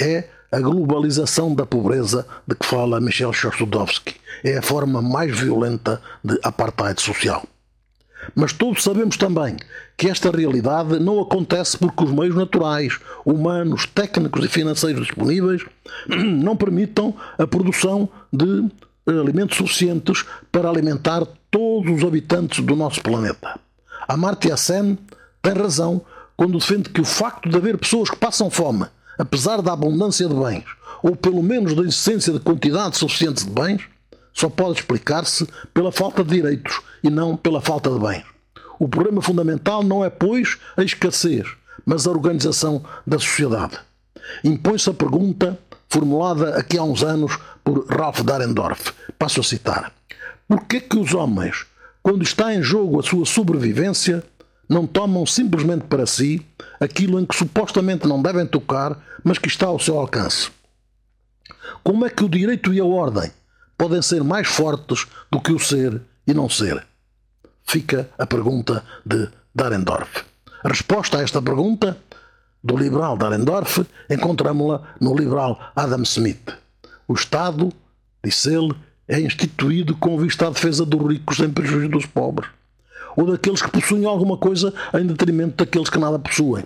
[0.00, 6.00] É a globalização da pobreza de que fala Michel Chossudovsky é a forma mais violenta
[6.22, 7.46] de apartheid social.
[8.34, 9.56] Mas todos sabemos também
[9.96, 15.64] que esta realidade não acontece porque os meios naturais, humanos, técnicos e financeiros disponíveis
[16.08, 18.68] não permitam a produção de
[19.06, 23.58] alimentos suficientes para alimentar todos os habitantes do nosso planeta.
[24.08, 24.98] Amartya Sen
[25.40, 26.02] tem razão
[26.36, 28.86] quando defende que o facto de haver pessoas que passam fome,
[29.18, 30.64] apesar da abundância de bens,
[31.02, 33.82] ou pelo menos da existência de quantidade suficiente de bens,
[34.32, 38.24] só pode explicar-se pela falta de direitos e não pela falta de bens.
[38.78, 41.46] O problema fundamental não é, pois, a escassez,
[41.84, 43.78] mas a organização da sociedade.
[44.42, 45.58] Impõe-se a pergunta
[45.88, 48.92] formulada aqui há uns anos por Ralph Dahrendorf.
[49.18, 49.92] Passo a citar.
[50.48, 51.66] Por que que os homens,
[52.02, 54.24] quando está em jogo a sua sobrevivência,
[54.68, 56.44] não tomam simplesmente para si
[56.80, 60.50] aquilo em que supostamente não devem tocar, mas que está ao seu alcance?
[61.84, 63.30] Como é que o direito e a ordem
[63.82, 66.86] podem ser mais fortes do que o ser e não ser?
[67.64, 70.22] Fica a pergunta de Dahrendorf.
[70.62, 71.98] A resposta a esta pergunta
[72.62, 76.56] do liberal Dahrendorf encontramos-la no liberal Adam Smith.
[77.08, 77.72] O Estado,
[78.22, 78.72] disse ele,
[79.08, 82.48] é instituído com vista à defesa dos ricos em prejuízo dos pobres,
[83.16, 86.64] ou daqueles que possuem alguma coisa em detrimento daqueles que nada possuem,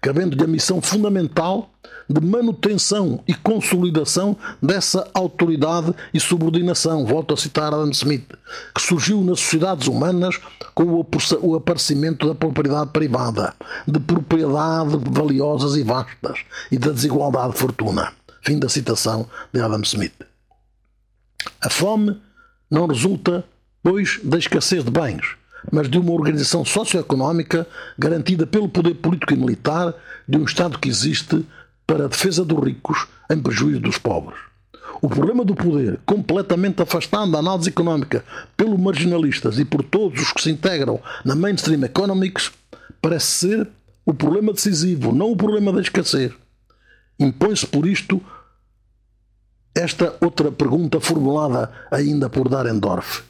[0.00, 1.70] cabendo-lhe a missão fundamental
[2.08, 8.32] de manutenção e consolidação dessa autoridade e subordinação, volto a citar Adam Smith,
[8.74, 10.38] que surgiu nas sociedades humanas
[10.74, 11.04] com
[11.40, 13.54] o aparecimento da propriedade privada,
[13.86, 18.12] de propriedade valiosas e vastas e da desigualdade de fortuna.
[18.42, 20.14] Fim da citação de Adam Smith.
[21.60, 22.20] A fome
[22.70, 23.44] não resulta,
[23.82, 25.36] pois, da escassez de bens,
[25.70, 27.66] mas de uma organização socioeconómica
[27.98, 29.94] garantida pelo poder político e militar
[30.28, 31.44] de um Estado que existe
[31.86, 34.38] para a defesa dos ricos em prejuízo dos pobres.
[35.00, 38.24] O problema do poder, completamente afastado da análise económica
[38.56, 42.50] pelos marginalistas e por todos os que se integram na mainstream economics,
[43.00, 43.68] parece ser
[44.04, 46.32] o problema decisivo, não o problema da escassez.
[47.18, 48.22] Impõe-se por isto
[49.74, 53.22] esta outra pergunta formulada ainda por Darendorf.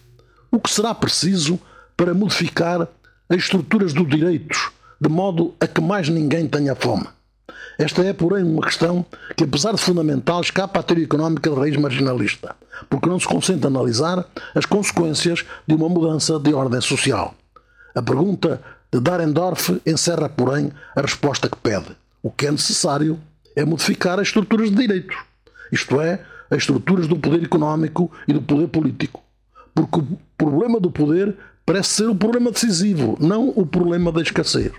[0.51, 1.59] O que será preciso
[1.97, 2.88] para modificar
[3.28, 4.70] as estruturas dos direitos,
[5.01, 7.07] de modo a que mais ninguém tenha fome?
[7.78, 9.05] Esta é, porém, uma questão
[9.36, 12.57] que, apesar de fundamental, escapa à teoria económica de raiz marginalista,
[12.88, 14.24] porque não se concentra a analisar
[14.55, 17.34] as consequências de uma mudança de ordem social.
[17.94, 21.97] A pergunta de Darendorf encerra, porém, a resposta que pede.
[22.22, 23.18] O que é necessário
[23.55, 25.16] é modificar as estruturas de direitos,
[25.70, 26.20] isto é,
[26.51, 29.22] as estruturas do poder económico e do poder político.
[29.74, 31.36] Porque o problema do poder
[31.67, 34.73] parece ser o problema decisivo, não o problema da escassez.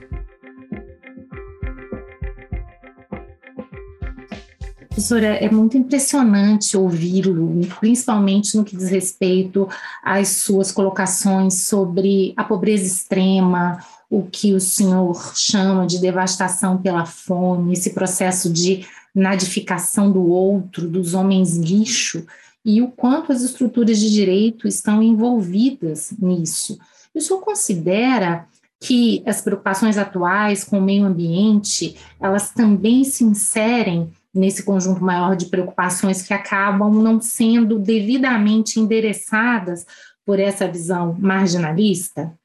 [4.90, 9.70] Professora, é muito impressionante ouvi-lo, principalmente no que diz respeito
[10.04, 13.78] às suas colocações sobre a pobreza extrema,
[14.10, 20.88] o que o senhor chama de devastação pela fome, esse processo de nadificação do outro,
[20.88, 22.26] dos homens lixo,
[22.68, 26.78] e o quanto as estruturas de direito estão envolvidas nisso.
[27.16, 28.46] O senhor considera
[28.78, 35.38] que as preocupações atuais com o meio ambiente, elas também se inserem nesse conjunto maior
[35.38, 39.86] de preocupações que acabam não sendo devidamente endereçadas
[40.26, 42.38] por essa visão marginalista?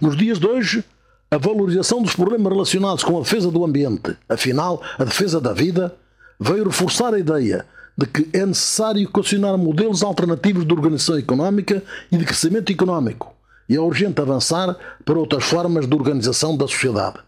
[0.00, 0.84] Nos dias de hoje,
[1.30, 5.96] a valorização dos problemas relacionados com a defesa do ambiente, afinal, a defesa da vida,
[6.40, 7.66] veio reforçar a ideia
[7.96, 13.34] de que é necessário equacionar modelos alternativos de organização económica e de crescimento económico,
[13.68, 14.74] e é urgente avançar
[15.04, 17.18] para outras formas de organização da sociedade.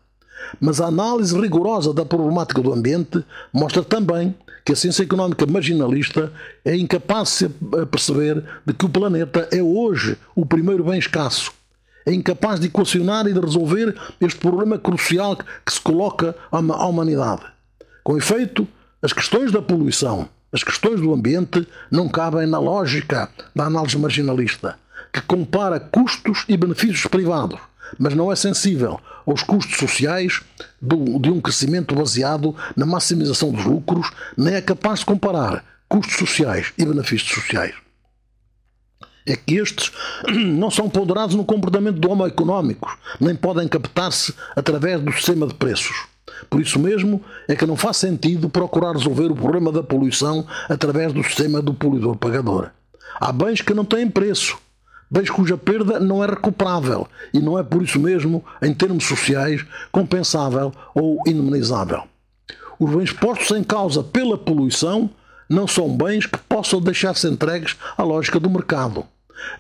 [0.59, 4.35] Mas a análise rigorosa da problemática do ambiente mostra também
[4.65, 6.33] que a ciência económica marginalista
[6.65, 11.53] é incapaz de perceber de que o planeta é hoje o primeiro bem escasso.
[12.07, 17.43] É incapaz de equacionar e de resolver este problema crucial que se coloca à humanidade.
[18.03, 18.67] Com efeito,
[19.03, 24.79] as questões da poluição, as questões do ambiente não cabem na lógica da análise marginalista,
[25.13, 27.59] que compara custos e benefícios privados
[27.99, 30.41] mas não é sensível aos custos sociais
[30.81, 36.17] do, de um crescimento baseado na maximização dos lucros, nem é capaz de comparar custos
[36.17, 37.75] sociais e benefícios sociais.
[39.25, 39.93] É que estes
[40.29, 45.55] não são ponderados no comportamento do homem económico, nem podem captar-se através do sistema de
[45.55, 46.12] preços.
[46.49, 51.13] Por isso mesmo é que não faz sentido procurar resolver o problema da poluição através
[51.13, 52.71] do sistema do poluidor-pagador.
[53.21, 54.59] Há bens que não têm preço,
[55.11, 59.65] bens cuja perda não é recuperável e não é por isso mesmo, em termos sociais,
[59.91, 62.05] compensável ou indemnizável.
[62.79, 65.11] os bens postos em causa pela poluição
[65.49, 69.05] não são bens que possam deixar-se entregues à lógica do mercado.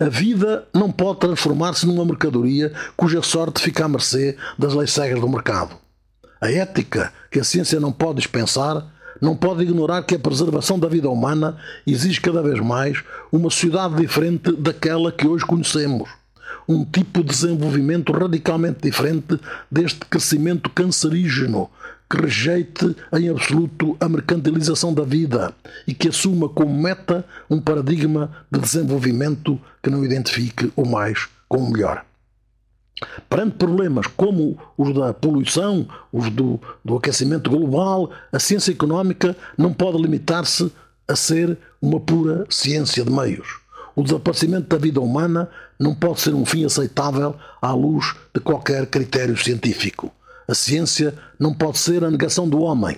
[0.00, 5.20] A vida não pode transformar-se numa mercadoria cuja sorte fica à mercê das leis cegas
[5.20, 5.81] do mercado.
[6.42, 8.84] A ética, que a ciência não pode dispensar,
[9.20, 13.94] não pode ignorar que a preservação da vida humana exige cada vez mais uma sociedade
[13.94, 16.10] diferente daquela que hoje conhecemos.
[16.68, 19.38] Um tipo de desenvolvimento radicalmente diferente
[19.70, 21.70] deste crescimento cancerígeno
[22.10, 25.54] que rejeite em absoluto a mercantilização da vida
[25.86, 31.58] e que assuma como meta um paradigma de desenvolvimento que não identifique o mais com
[31.58, 32.04] o melhor.
[33.28, 39.72] Perante problemas como os da poluição, os do, do aquecimento global, a ciência económica não
[39.72, 40.70] pode limitar-se
[41.08, 43.60] a ser uma pura ciência de meios.
[43.94, 45.48] O desaparecimento da vida humana
[45.78, 50.12] não pode ser um fim aceitável à luz de qualquer critério científico.
[50.48, 52.96] A ciência não pode ser a negação do homem.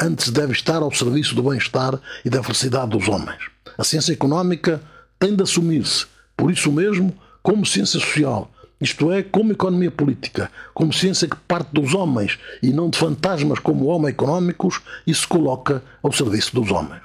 [0.00, 3.38] Antes deve estar ao serviço do bem-estar e da felicidade dos homens.
[3.76, 4.80] A ciência económica
[5.18, 10.92] tem de assumir-se, por isso mesmo, como ciência social, isto é, como economia política, como
[10.92, 15.82] ciência que parte dos homens e não de fantasmas como homem económicos e se coloca
[16.02, 17.02] ao serviço dos homens.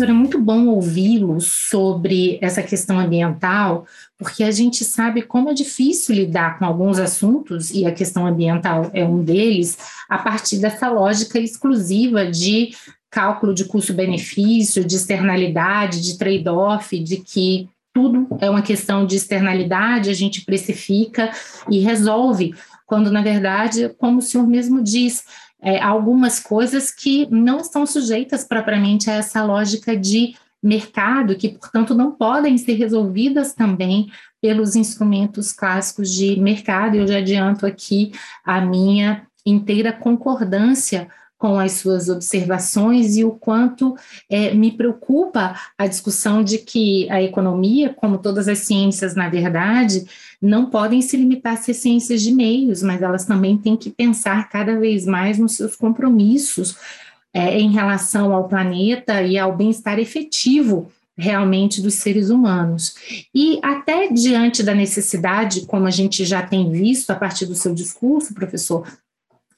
[0.00, 3.84] Professor, é muito bom ouvi-lo sobre essa questão ambiental,
[4.16, 8.90] porque a gente sabe como é difícil lidar com alguns assuntos, e a questão ambiental
[8.94, 9.76] é um deles,
[10.08, 12.70] a partir dessa lógica exclusiva de
[13.10, 20.10] cálculo de custo-benefício, de externalidade, de trade-off, de que tudo é uma questão de externalidade,
[20.10, 21.30] a gente precifica
[21.68, 22.54] e resolve,
[22.86, 25.24] quando na verdade, como o senhor mesmo diz,
[25.60, 31.94] é, algumas coisas que não estão sujeitas propriamente a essa lógica de mercado, que, portanto,
[31.94, 36.96] não podem ser resolvidas também pelos instrumentos clássicos de mercado.
[36.96, 38.12] Eu já adianto aqui
[38.44, 41.08] a minha inteira concordância
[41.40, 43.96] com as suas observações e o quanto
[44.28, 50.04] é, me preocupa a discussão de que a economia, como todas as ciências, na verdade,
[50.40, 54.50] não podem se limitar a ser ciências de meios, mas elas também têm que pensar
[54.50, 56.76] cada vez mais nos seus compromissos
[57.32, 62.94] é, em relação ao planeta e ao bem-estar efetivo realmente dos seres humanos.
[63.34, 67.74] E até diante da necessidade, como a gente já tem visto a partir do seu
[67.74, 68.86] discurso, professor,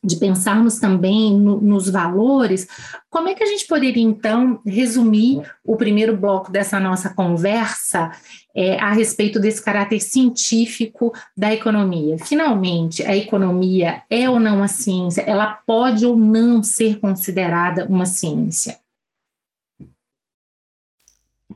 [0.04, 2.66] de pensarmos também no, nos valores,
[3.08, 8.10] como é que a gente poderia, então, resumir o primeiro bloco dessa nossa conversa
[8.54, 12.18] é, a respeito desse caráter científico da economia?
[12.18, 15.22] Finalmente, a economia é ou não uma ciência?
[15.22, 18.78] Ela pode ou não ser considerada uma ciência?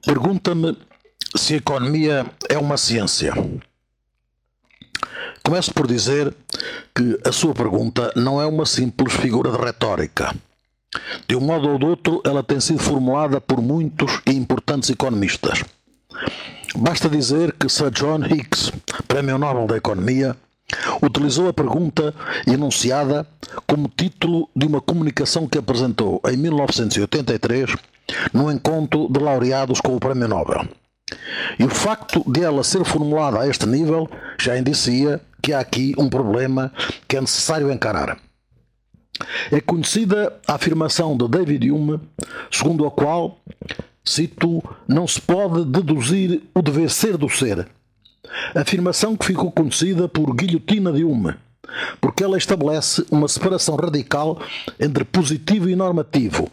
[0.05, 0.76] Pergunta-me
[1.34, 3.32] se a economia é uma ciência.
[5.47, 6.34] Começo por dizer
[6.92, 10.34] que a sua pergunta não é uma simples figura de retórica.
[11.28, 15.62] De um modo ou de outro, ela tem sido formulada por muitos e importantes economistas.
[16.74, 18.72] Basta dizer que Sir John Hicks,
[19.07, 20.36] Prémio Nobel da Economia,
[21.01, 22.12] utilizou a pergunta
[22.44, 23.24] enunciada
[23.68, 27.72] como título de uma comunicação que apresentou em 1983
[28.32, 30.66] no encontro de laureados com o Prémio Nobel.
[31.57, 35.94] E o facto de ela ser formulada a este nível já indicia que há aqui
[35.97, 36.72] um problema
[37.07, 38.18] que é necessário encarar.
[39.53, 42.01] É conhecida a afirmação de David Hume,
[42.51, 43.38] segundo a qual,
[44.05, 47.68] cito, não se pode deduzir o dever ser do ser.
[48.57, 51.36] Afirmação que ficou conhecida por guilhotina de Hume,
[52.01, 54.40] porque ela estabelece uma separação radical
[54.80, 56.51] entre positivo e normativo,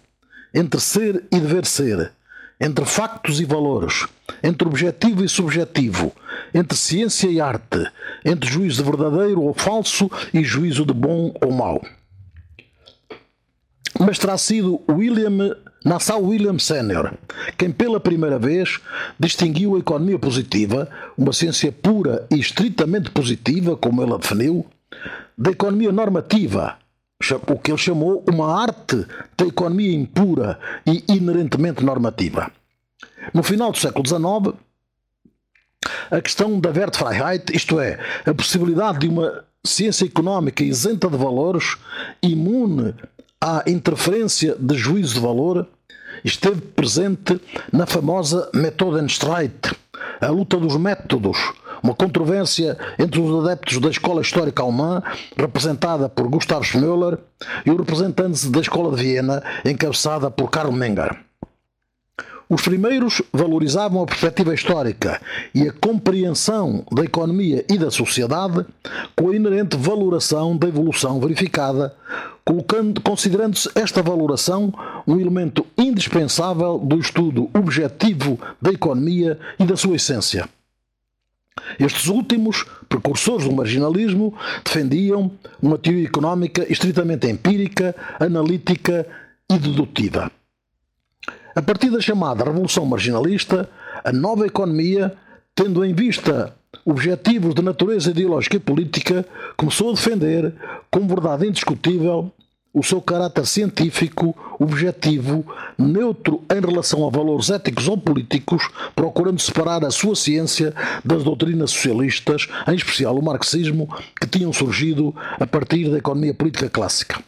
[0.54, 2.12] entre ser e dever ser,
[2.60, 4.06] entre factos e valores,
[4.42, 6.14] entre objetivo e subjetivo,
[6.54, 7.86] entre ciência e arte,
[8.24, 11.82] entre juízo de verdadeiro ou falso e juízo de bom ou mau.
[14.00, 17.14] Mas terá sido William Nassau William Senior,
[17.58, 18.80] quem pela primeira vez
[19.20, 24.66] distinguiu a economia positiva, uma ciência pura e estritamente positiva, como ele a definiu,
[25.38, 26.78] da economia normativa,
[27.32, 29.06] o que ele chamou uma arte
[29.38, 32.52] da economia impura e inerentemente normativa.
[33.34, 34.58] No final do século XIX,
[36.12, 41.78] a questão da Wertfreiheit, isto é, a possibilidade de uma ciência económica isenta de valores,
[42.22, 42.94] imune
[43.40, 45.68] à interferência de juízo de valor,
[46.24, 47.40] esteve presente
[47.72, 49.74] na famosa Methodenstreit,
[50.22, 51.38] a luta dos métodos,
[51.82, 55.04] uma controvérsia entre os adeptos da escola histórica alemã,
[55.36, 57.18] representada por Gustav Schmöller,
[57.66, 61.18] e os representantes da escola de Viena, encabeçada por Karl Menger.
[62.50, 65.20] Os primeiros valorizavam a perspectiva histórica
[65.56, 68.66] e a compreensão da economia e da sociedade
[69.16, 71.96] com a inerente valoração da evolução verificada,
[73.04, 74.74] considerando-se esta valoração
[75.08, 80.48] um elemento indispensável do estudo objetivo da economia e da sua essência.
[81.80, 85.32] Estes últimos, precursores do marginalismo, defendiam
[85.62, 89.08] uma teoria económica estritamente empírica, analítica
[89.50, 90.32] e dedutiva.
[91.56, 93.70] A partir da chamada Revolução Marginalista,
[94.04, 95.16] a nova economia,
[95.56, 100.54] tendo em vista objetivos de natureza ideológica e política, começou a defender,
[100.90, 102.32] como verdade indiscutível,
[102.74, 105.46] o seu caráter científico, objetivo,
[105.78, 110.74] neutro em relação a valores éticos ou políticos, procurando separar a sua ciência
[111.06, 113.88] das doutrinas socialistas, em especial o marxismo,
[114.20, 117.22] que tinham surgido a partir da economia política clássica.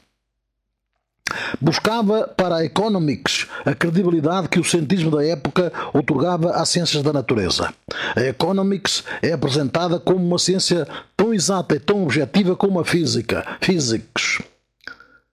[1.59, 7.11] Buscava para a Economics a credibilidade que o cientismo da época otorgava às ciências da
[7.11, 7.73] natureza.
[8.15, 13.45] A Economics é apresentada como uma ciência tão exata e tão objetiva como a física,
[13.59, 14.39] physics.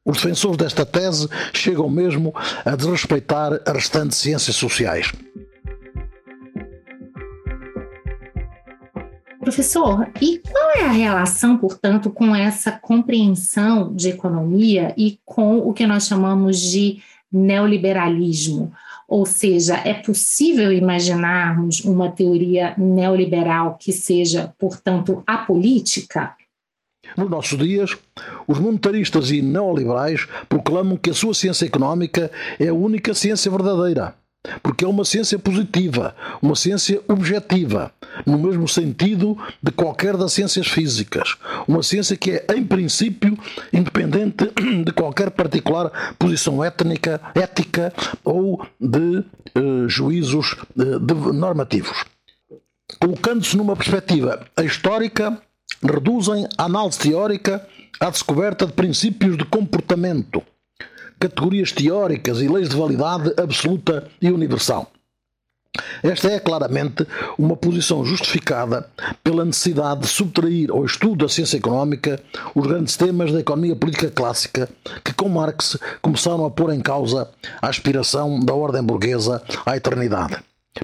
[0.05, 2.35] Os defensores desta tese chegam mesmo
[2.65, 5.13] a desrespeitar as restantes ciências sociais.
[9.53, 15.75] Professor, e qual é a relação, portanto, com essa compreensão de economia e com o
[15.75, 18.73] que nós chamamos de neoliberalismo?
[19.07, 26.35] Ou seja, é possível imaginarmos uma teoria neoliberal que seja, portanto, apolítica?
[27.15, 27.95] Nos nossos dias,
[28.49, 34.15] os monetaristas e neoliberais proclamam que a sua ciência económica é a única ciência verdadeira,
[34.63, 37.93] porque é uma ciência positiva, uma ciência objetiva,
[38.27, 41.37] no mesmo sentido de qualquer das ciências físicas,
[41.67, 43.39] uma ciência que é, em princípio,
[43.73, 44.51] independente
[44.85, 47.93] de qualquer particular posição étnica, ética
[48.25, 49.25] ou de
[49.55, 52.05] eh, juízos eh, de normativos.
[52.99, 55.41] Colocando-se numa perspectiva histórica,
[55.83, 57.67] reduzem a análise teórica
[58.01, 60.43] à descoberta de princípios de comportamento,
[61.23, 64.91] categorias teóricas e leis de validade absoluta e universal.
[66.03, 67.07] Esta é claramente
[67.39, 68.91] uma posição justificada
[69.23, 72.21] pela necessidade de subtrair ao estudo da ciência económica
[72.55, 74.69] os grandes temas da economia política clássica
[75.03, 77.31] que, com Marx, começaram a pôr em causa
[77.63, 80.37] a aspiração da ordem burguesa à eternidade.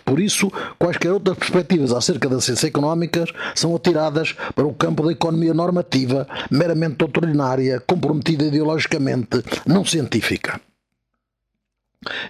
[0.04, 5.12] Por isso, quaisquer outras perspectivas acerca das ciências económicas são atiradas para o campo da
[5.12, 10.60] economia normativa, meramente doutrinária, comprometida ideologicamente, não científica.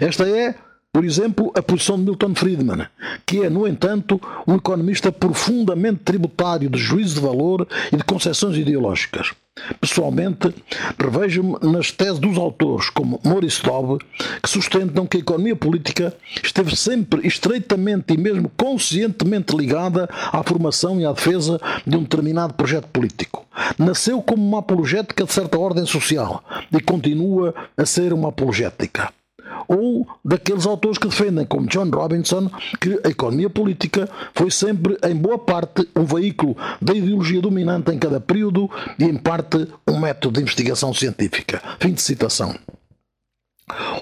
[0.01, 0.55] Esta é,
[0.93, 2.87] por exemplo, a posição de Milton Friedman,
[3.27, 8.57] que é, no entanto, um economista profundamente tributário de juízo de valor e de concepções
[8.57, 9.33] ideológicas.
[9.81, 10.55] Pessoalmente,
[10.99, 13.99] revejo-me nas teses dos autores, como Maurice Dobb,
[14.43, 21.01] que sustentam que a economia política esteve sempre estreitamente e mesmo conscientemente ligada à formação
[21.01, 23.47] e à defesa de um determinado projeto político.
[23.79, 26.43] Nasceu como uma apologética de certa ordem social
[26.73, 29.13] e continua a ser uma apologética
[29.67, 35.15] ou daqueles autores que defendem, como John Robinson, que a economia política foi sempre, em
[35.15, 40.35] boa parte, um veículo da ideologia dominante em cada período e, em parte, um método
[40.35, 41.63] de investigação científica.
[41.79, 42.55] Fim de citação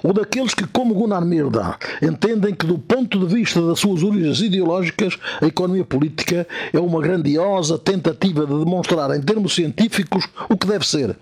[0.03, 4.39] ou daqueles que, como Gunnar Myrdal, entendem que, do ponto de vista das suas origens
[4.39, 10.67] ideológicas, a economia política é uma grandiosa tentativa de demonstrar, em termos científicos, o que
[10.67, 11.17] deve ser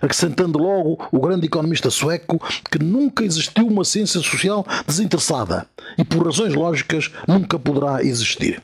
[0.00, 5.66] acrescentando logo o grande economista sueco que nunca existiu uma ciência social desinteressada
[5.96, 8.62] e, por razões lógicas, nunca poderá existir.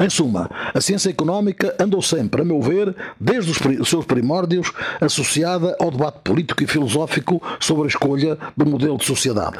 [0.00, 5.76] Em suma, a ciência económica andou sempre, a meu ver, desde os seus primórdios, associada
[5.78, 9.58] ao debate político e filosófico sobre a escolha do modelo de sociedade.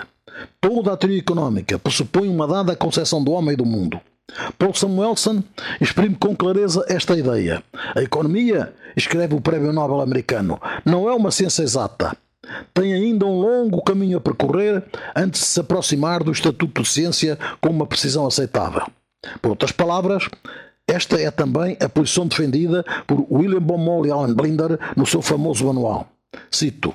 [0.60, 4.00] Toda a teoria económica pressupõe uma dada concepção do homem e do mundo.
[4.58, 5.42] Paul Samuelson
[5.80, 7.62] exprime com clareza esta ideia.
[7.94, 12.16] A economia, escreve o Prémio Nobel americano, não é uma ciência exata.
[12.74, 14.82] Tem ainda um longo caminho a percorrer
[15.14, 18.86] antes de se aproximar do estatuto de ciência com uma precisão aceitável.
[19.40, 20.28] Por outras palavras,
[20.86, 25.64] esta é também a posição defendida por William Baumol e Alan Blinder no seu famoso
[25.66, 26.08] manual.
[26.50, 26.94] Cito: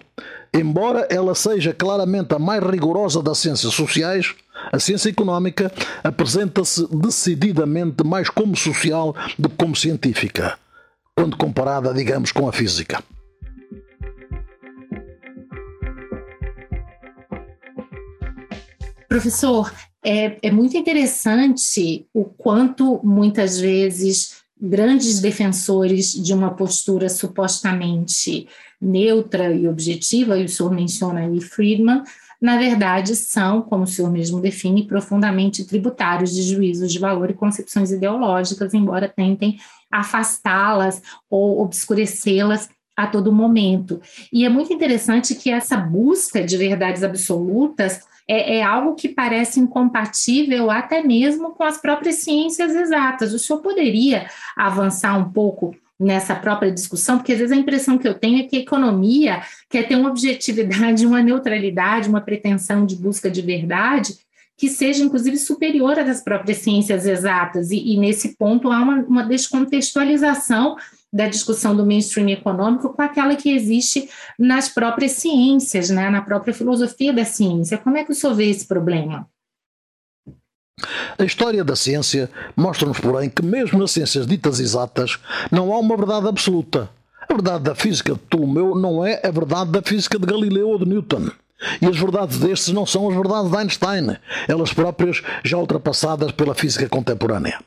[0.54, 4.34] Embora ela seja claramente a mais rigorosa das ciências sociais,
[4.72, 5.72] a ciência económica
[6.04, 10.58] apresenta-se decididamente mais como social do que como científica,
[11.16, 13.04] quando comparada, digamos, com a física.
[19.08, 19.72] Professor,
[20.04, 28.47] é, é muito interessante o quanto muitas vezes grandes defensores de uma postura supostamente
[28.80, 32.03] neutra e objetiva, e o senhor menciona aí Friedman,
[32.39, 37.34] na verdade, são, como o senhor mesmo define, profundamente tributários de juízos de valor e
[37.34, 39.60] concepções ideológicas, embora tentem
[39.91, 44.02] afastá-las ou obscurecê-las a todo momento.
[44.34, 49.60] E é muito interessante que essa busca de verdades absolutas é, é, algo que parece
[49.60, 53.34] incompatível até mesmo com as próprias ciências exatas.
[53.34, 58.08] O senhor poderia avançar um pouco nessa própria discussão, porque às vezes a impressão que
[58.08, 62.95] eu tenho é que a economia quer ter uma objetividade, uma neutralidade, uma pretensão de
[62.95, 64.16] busca de verdade
[64.58, 69.24] que seja, inclusive, superior às próprias ciências exatas, e, e nesse ponto há uma, uma
[69.24, 70.76] descontextualização
[71.18, 74.07] da discussão do mainstream econômico com aquela que existe
[74.38, 77.78] nas próprias ciências, né, na própria filosofia da ciência.
[77.80, 79.28] Como é que o senhor vê esse problema?
[81.18, 85.18] A história da ciência mostra-nos, porém, que mesmo nas ciências ditas exatas
[85.51, 86.88] não há uma verdade absoluta.
[87.20, 90.78] A verdade da física de Ptolomeu não é a verdade da física de Galileu ou
[90.78, 91.32] de Newton.
[91.82, 96.53] E as verdades destes não são as verdades de Einstein, elas próprias já ultrapassadas pela
[96.53, 97.59] física contemporânea.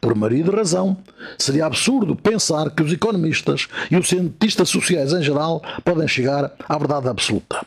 [0.00, 0.96] Por maioria de razão,
[1.38, 6.78] seria absurdo pensar que os economistas e os cientistas sociais em geral podem chegar à
[6.78, 7.64] verdade absoluta.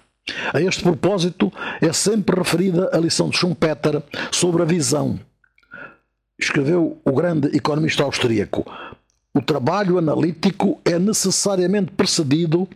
[0.54, 1.52] A este propósito,
[1.82, 4.02] é sempre referida a lição de Schumpeter
[4.32, 5.20] sobre a visão.
[6.40, 8.66] Escreveu o grande economista austríaco:
[9.34, 12.68] o trabalho analítico é necessariamente precedido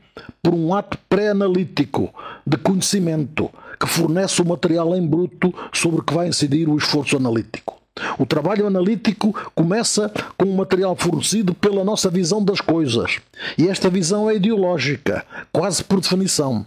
[0.44, 2.14] por um ato pré-analítico
[2.46, 3.50] de conhecimento
[3.80, 7.79] que fornece o material em bruto sobre que vai incidir o esforço analítico.
[8.18, 13.20] O trabalho analítico começa com o material fornecido pela nossa visão das coisas.
[13.58, 16.66] E esta visão é ideológica, quase por definição.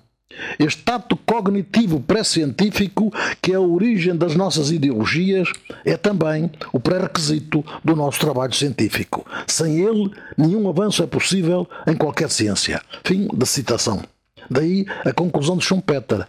[0.59, 5.49] Este ato cognitivo pré-científico, que é a origem das nossas ideologias,
[5.85, 9.27] é também o pré-requisito do nosso trabalho científico.
[9.47, 12.81] Sem ele, nenhum avanço é possível em qualquer ciência.
[13.05, 14.03] Fim da citação.
[14.51, 16.27] Daí a conclusão de Schumpeter.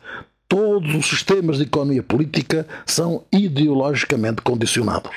[0.47, 5.11] Todos os sistemas de economia política são ideologicamente condicionados.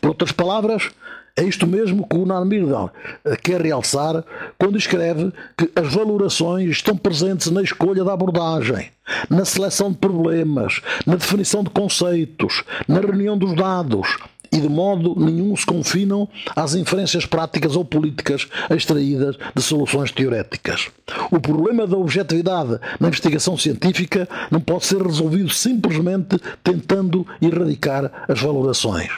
[0.00, 0.90] Por outras palavras,
[1.36, 2.92] é isto mesmo que o Nan Myrdal
[3.24, 4.24] eh, quer realçar
[4.56, 8.90] quando escreve que as valorações estão presentes na escolha da abordagem,
[9.28, 14.16] na seleção de problemas, na definição de conceitos, na reunião dos dados,
[14.54, 20.88] e de modo nenhum se confinam às inferências práticas ou políticas extraídas de soluções teoréticas.
[21.30, 28.40] O problema da objetividade na investigação científica não pode ser resolvido simplesmente tentando erradicar as
[28.40, 29.10] valorações.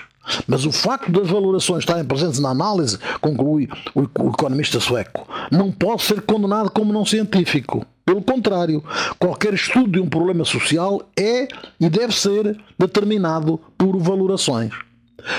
[0.47, 6.03] Mas o facto das valorações estarem presentes na análise, conclui o economista sueco, não pode
[6.03, 7.87] ser condenado como não científico.
[8.05, 8.82] Pelo contrário,
[9.18, 14.86] qualquer estudo de um problema social é e deve ser determinado por valorações.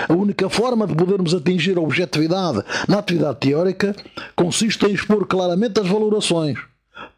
[0.07, 3.95] A única forma de podermos atingir a objetividade na atividade teórica
[4.35, 6.57] consiste em expor claramente as valorações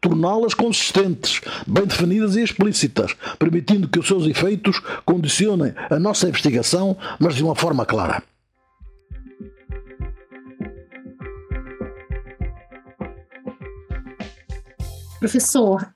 [0.00, 6.96] torná-las consistentes, bem definidas e explícitas, permitindo que os seus efeitos condicionem a nossa investigação,
[7.18, 8.22] mas de uma forma clara.
[15.18, 15.92] Professor,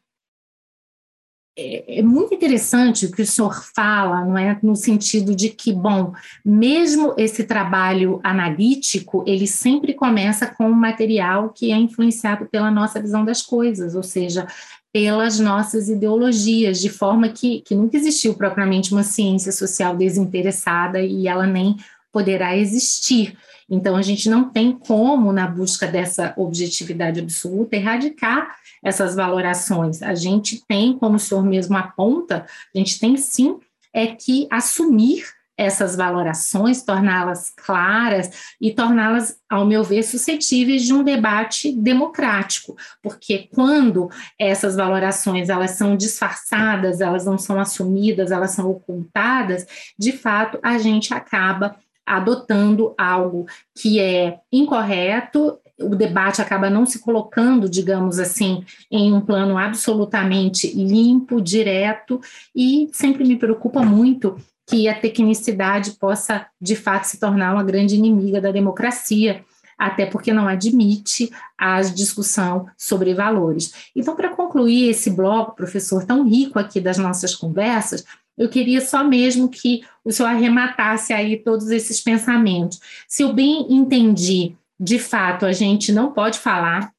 [1.57, 5.73] é, é, muito interessante o que o senhor fala, não é, no sentido de que,
[5.73, 6.13] bom,
[6.45, 13.01] mesmo esse trabalho analítico, ele sempre começa com um material que é influenciado pela nossa
[13.01, 14.49] visão das coisas, ou seja,
[14.93, 21.29] pelas nossas ideologias, de forma que, que nunca existiu propriamente uma ciência social desinteressada e
[21.29, 21.77] ela nem
[22.13, 23.37] poderá existir.
[23.75, 30.03] Então, a gente não tem como, na busca dessa objetividade absoluta, erradicar essas valorações.
[30.03, 33.59] A gente tem, como o senhor mesmo aponta, a gente tem sim
[33.93, 35.25] é que assumir
[35.57, 43.49] essas valorações, torná-las claras e torná-las, ao meu ver, suscetíveis de um debate democrático, porque
[43.55, 49.65] quando essas valorações elas são disfarçadas, elas não são assumidas, elas são ocultadas,
[49.97, 51.77] de fato a gente acaba
[52.07, 59.21] adotando algo que é incorreto o debate acaba não se colocando, digamos assim, em um
[59.21, 62.21] plano absolutamente limpo, direto,
[62.55, 64.37] e sempre me preocupa muito
[64.67, 69.45] que a tecnicidade possa, de fato, se tornar uma grande inimiga da democracia,
[69.77, 73.91] até porque não admite a discussão sobre valores.
[73.95, 78.05] Então, para concluir esse bloco, professor, tão rico aqui das nossas conversas,
[78.37, 82.81] eu queria só mesmo que o senhor arrematasse aí todos esses pensamentos.
[83.09, 86.93] Se eu bem entendi de fato, a gente não pode falar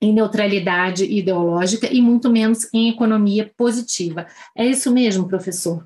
[0.00, 4.26] em neutralidade ideológica e muito menos em economia positiva.
[4.56, 5.84] É isso mesmo, professor?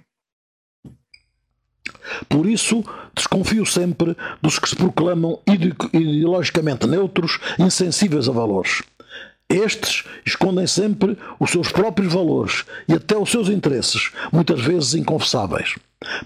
[2.29, 2.85] Por isso,
[3.15, 5.41] desconfio sempre dos que se proclamam
[5.93, 8.83] ideologicamente neutros, insensíveis a valores.
[9.49, 15.75] Estes escondem sempre os seus próprios valores e até os seus interesses, muitas vezes inconfessáveis.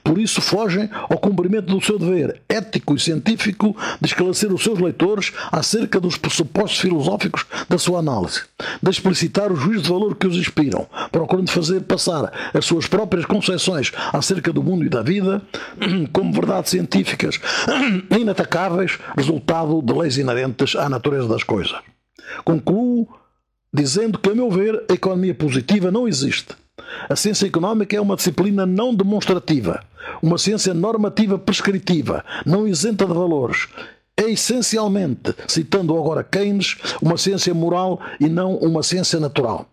[0.03, 4.79] Por isso fogem ao cumprimento do seu dever ético e científico de esclarecer os seus
[4.79, 8.43] leitores acerca dos pressupostos filosóficos da sua análise,
[8.83, 13.25] de explicitar os juízos de valor que os inspiram, procurando fazer passar as suas próprias
[13.25, 15.43] concepções acerca do mundo e da vida
[16.13, 17.41] como verdades científicas
[18.11, 21.77] inatacáveis, resultado de leis inerentes à natureza das coisas.
[22.45, 23.09] Concluo
[23.73, 26.55] dizendo que, a meu ver, a economia positiva não existe
[27.09, 29.83] a ciência económica é uma disciplina não demonstrativa,
[30.23, 33.69] uma ciência normativa prescritiva, não isenta de valores.
[34.17, 39.67] É essencialmente, citando agora Keynes, uma ciência moral e não uma ciência natural.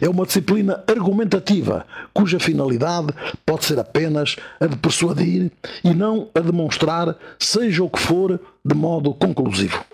[0.00, 3.08] É uma disciplina argumentativa, cuja finalidade
[3.44, 5.50] pode ser apenas a de persuadir
[5.82, 9.84] e não a demonstrar, seja o que for, de modo conclusivo.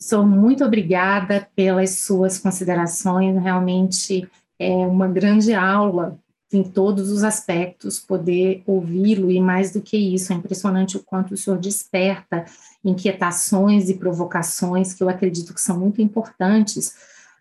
[0.00, 4.28] Sou muito obrigada pelas suas considerações, realmente
[4.58, 6.18] é uma grande aula
[6.52, 11.34] em todos os aspectos, poder ouvi-lo e mais do que isso, é impressionante o quanto
[11.34, 12.44] o senhor desperta
[12.84, 16.94] inquietações e provocações que eu acredito que são muito importantes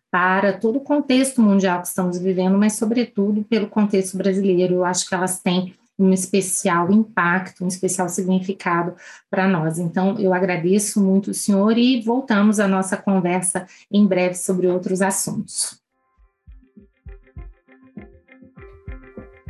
[0.10, 4.76] para todo o contexto mundial que estamos vivendo, mas sobretudo pelo contexto brasileiro.
[4.76, 8.96] Eu acho que elas têm um especial impacto, um especial significado
[9.30, 9.78] para nós.
[9.78, 15.02] Então, eu agradeço muito o senhor e voltamos à nossa conversa em breve sobre outros
[15.02, 15.82] assuntos.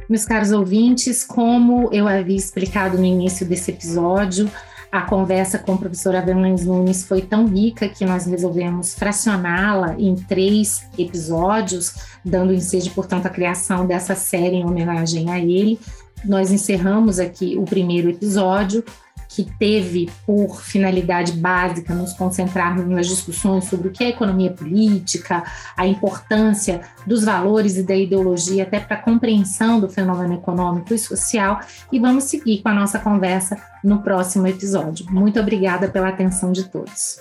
[0.10, 4.52] Meus caros ouvintes, como eu havia explicado no início desse episódio,
[4.94, 10.14] a conversa com o professor Avelães Nunes foi tão rica que nós resolvemos fracioná-la em
[10.14, 15.80] três episódios, dando ensejo, portanto, a criação dessa série em homenagem a ele.
[16.26, 18.84] Nós encerramos aqui o primeiro episódio
[19.36, 25.44] que teve por finalidade básica nos concentrarmos nas discussões sobre o que é economia política,
[25.76, 31.00] a importância dos valores e da ideologia até para a compreensão do fenômeno econômico e
[31.00, 31.60] social,
[31.92, 35.08] e vamos seguir com a nossa conversa no próximo episódio.
[35.10, 37.18] Muito obrigada pela atenção de todos.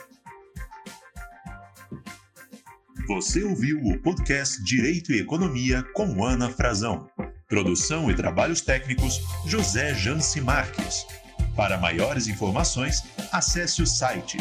[3.09, 7.09] Você ouviu o podcast Direito e Economia com Ana Frazão.
[7.53, 11.07] Produção e trabalhos técnicos José Janci Marques.
[11.55, 14.39] Para maiores informações, acesse o site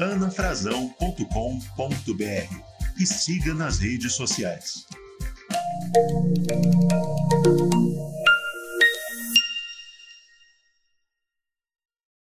[0.00, 2.54] anafrazão.com.br
[2.98, 4.86] e siga nas redes sociais.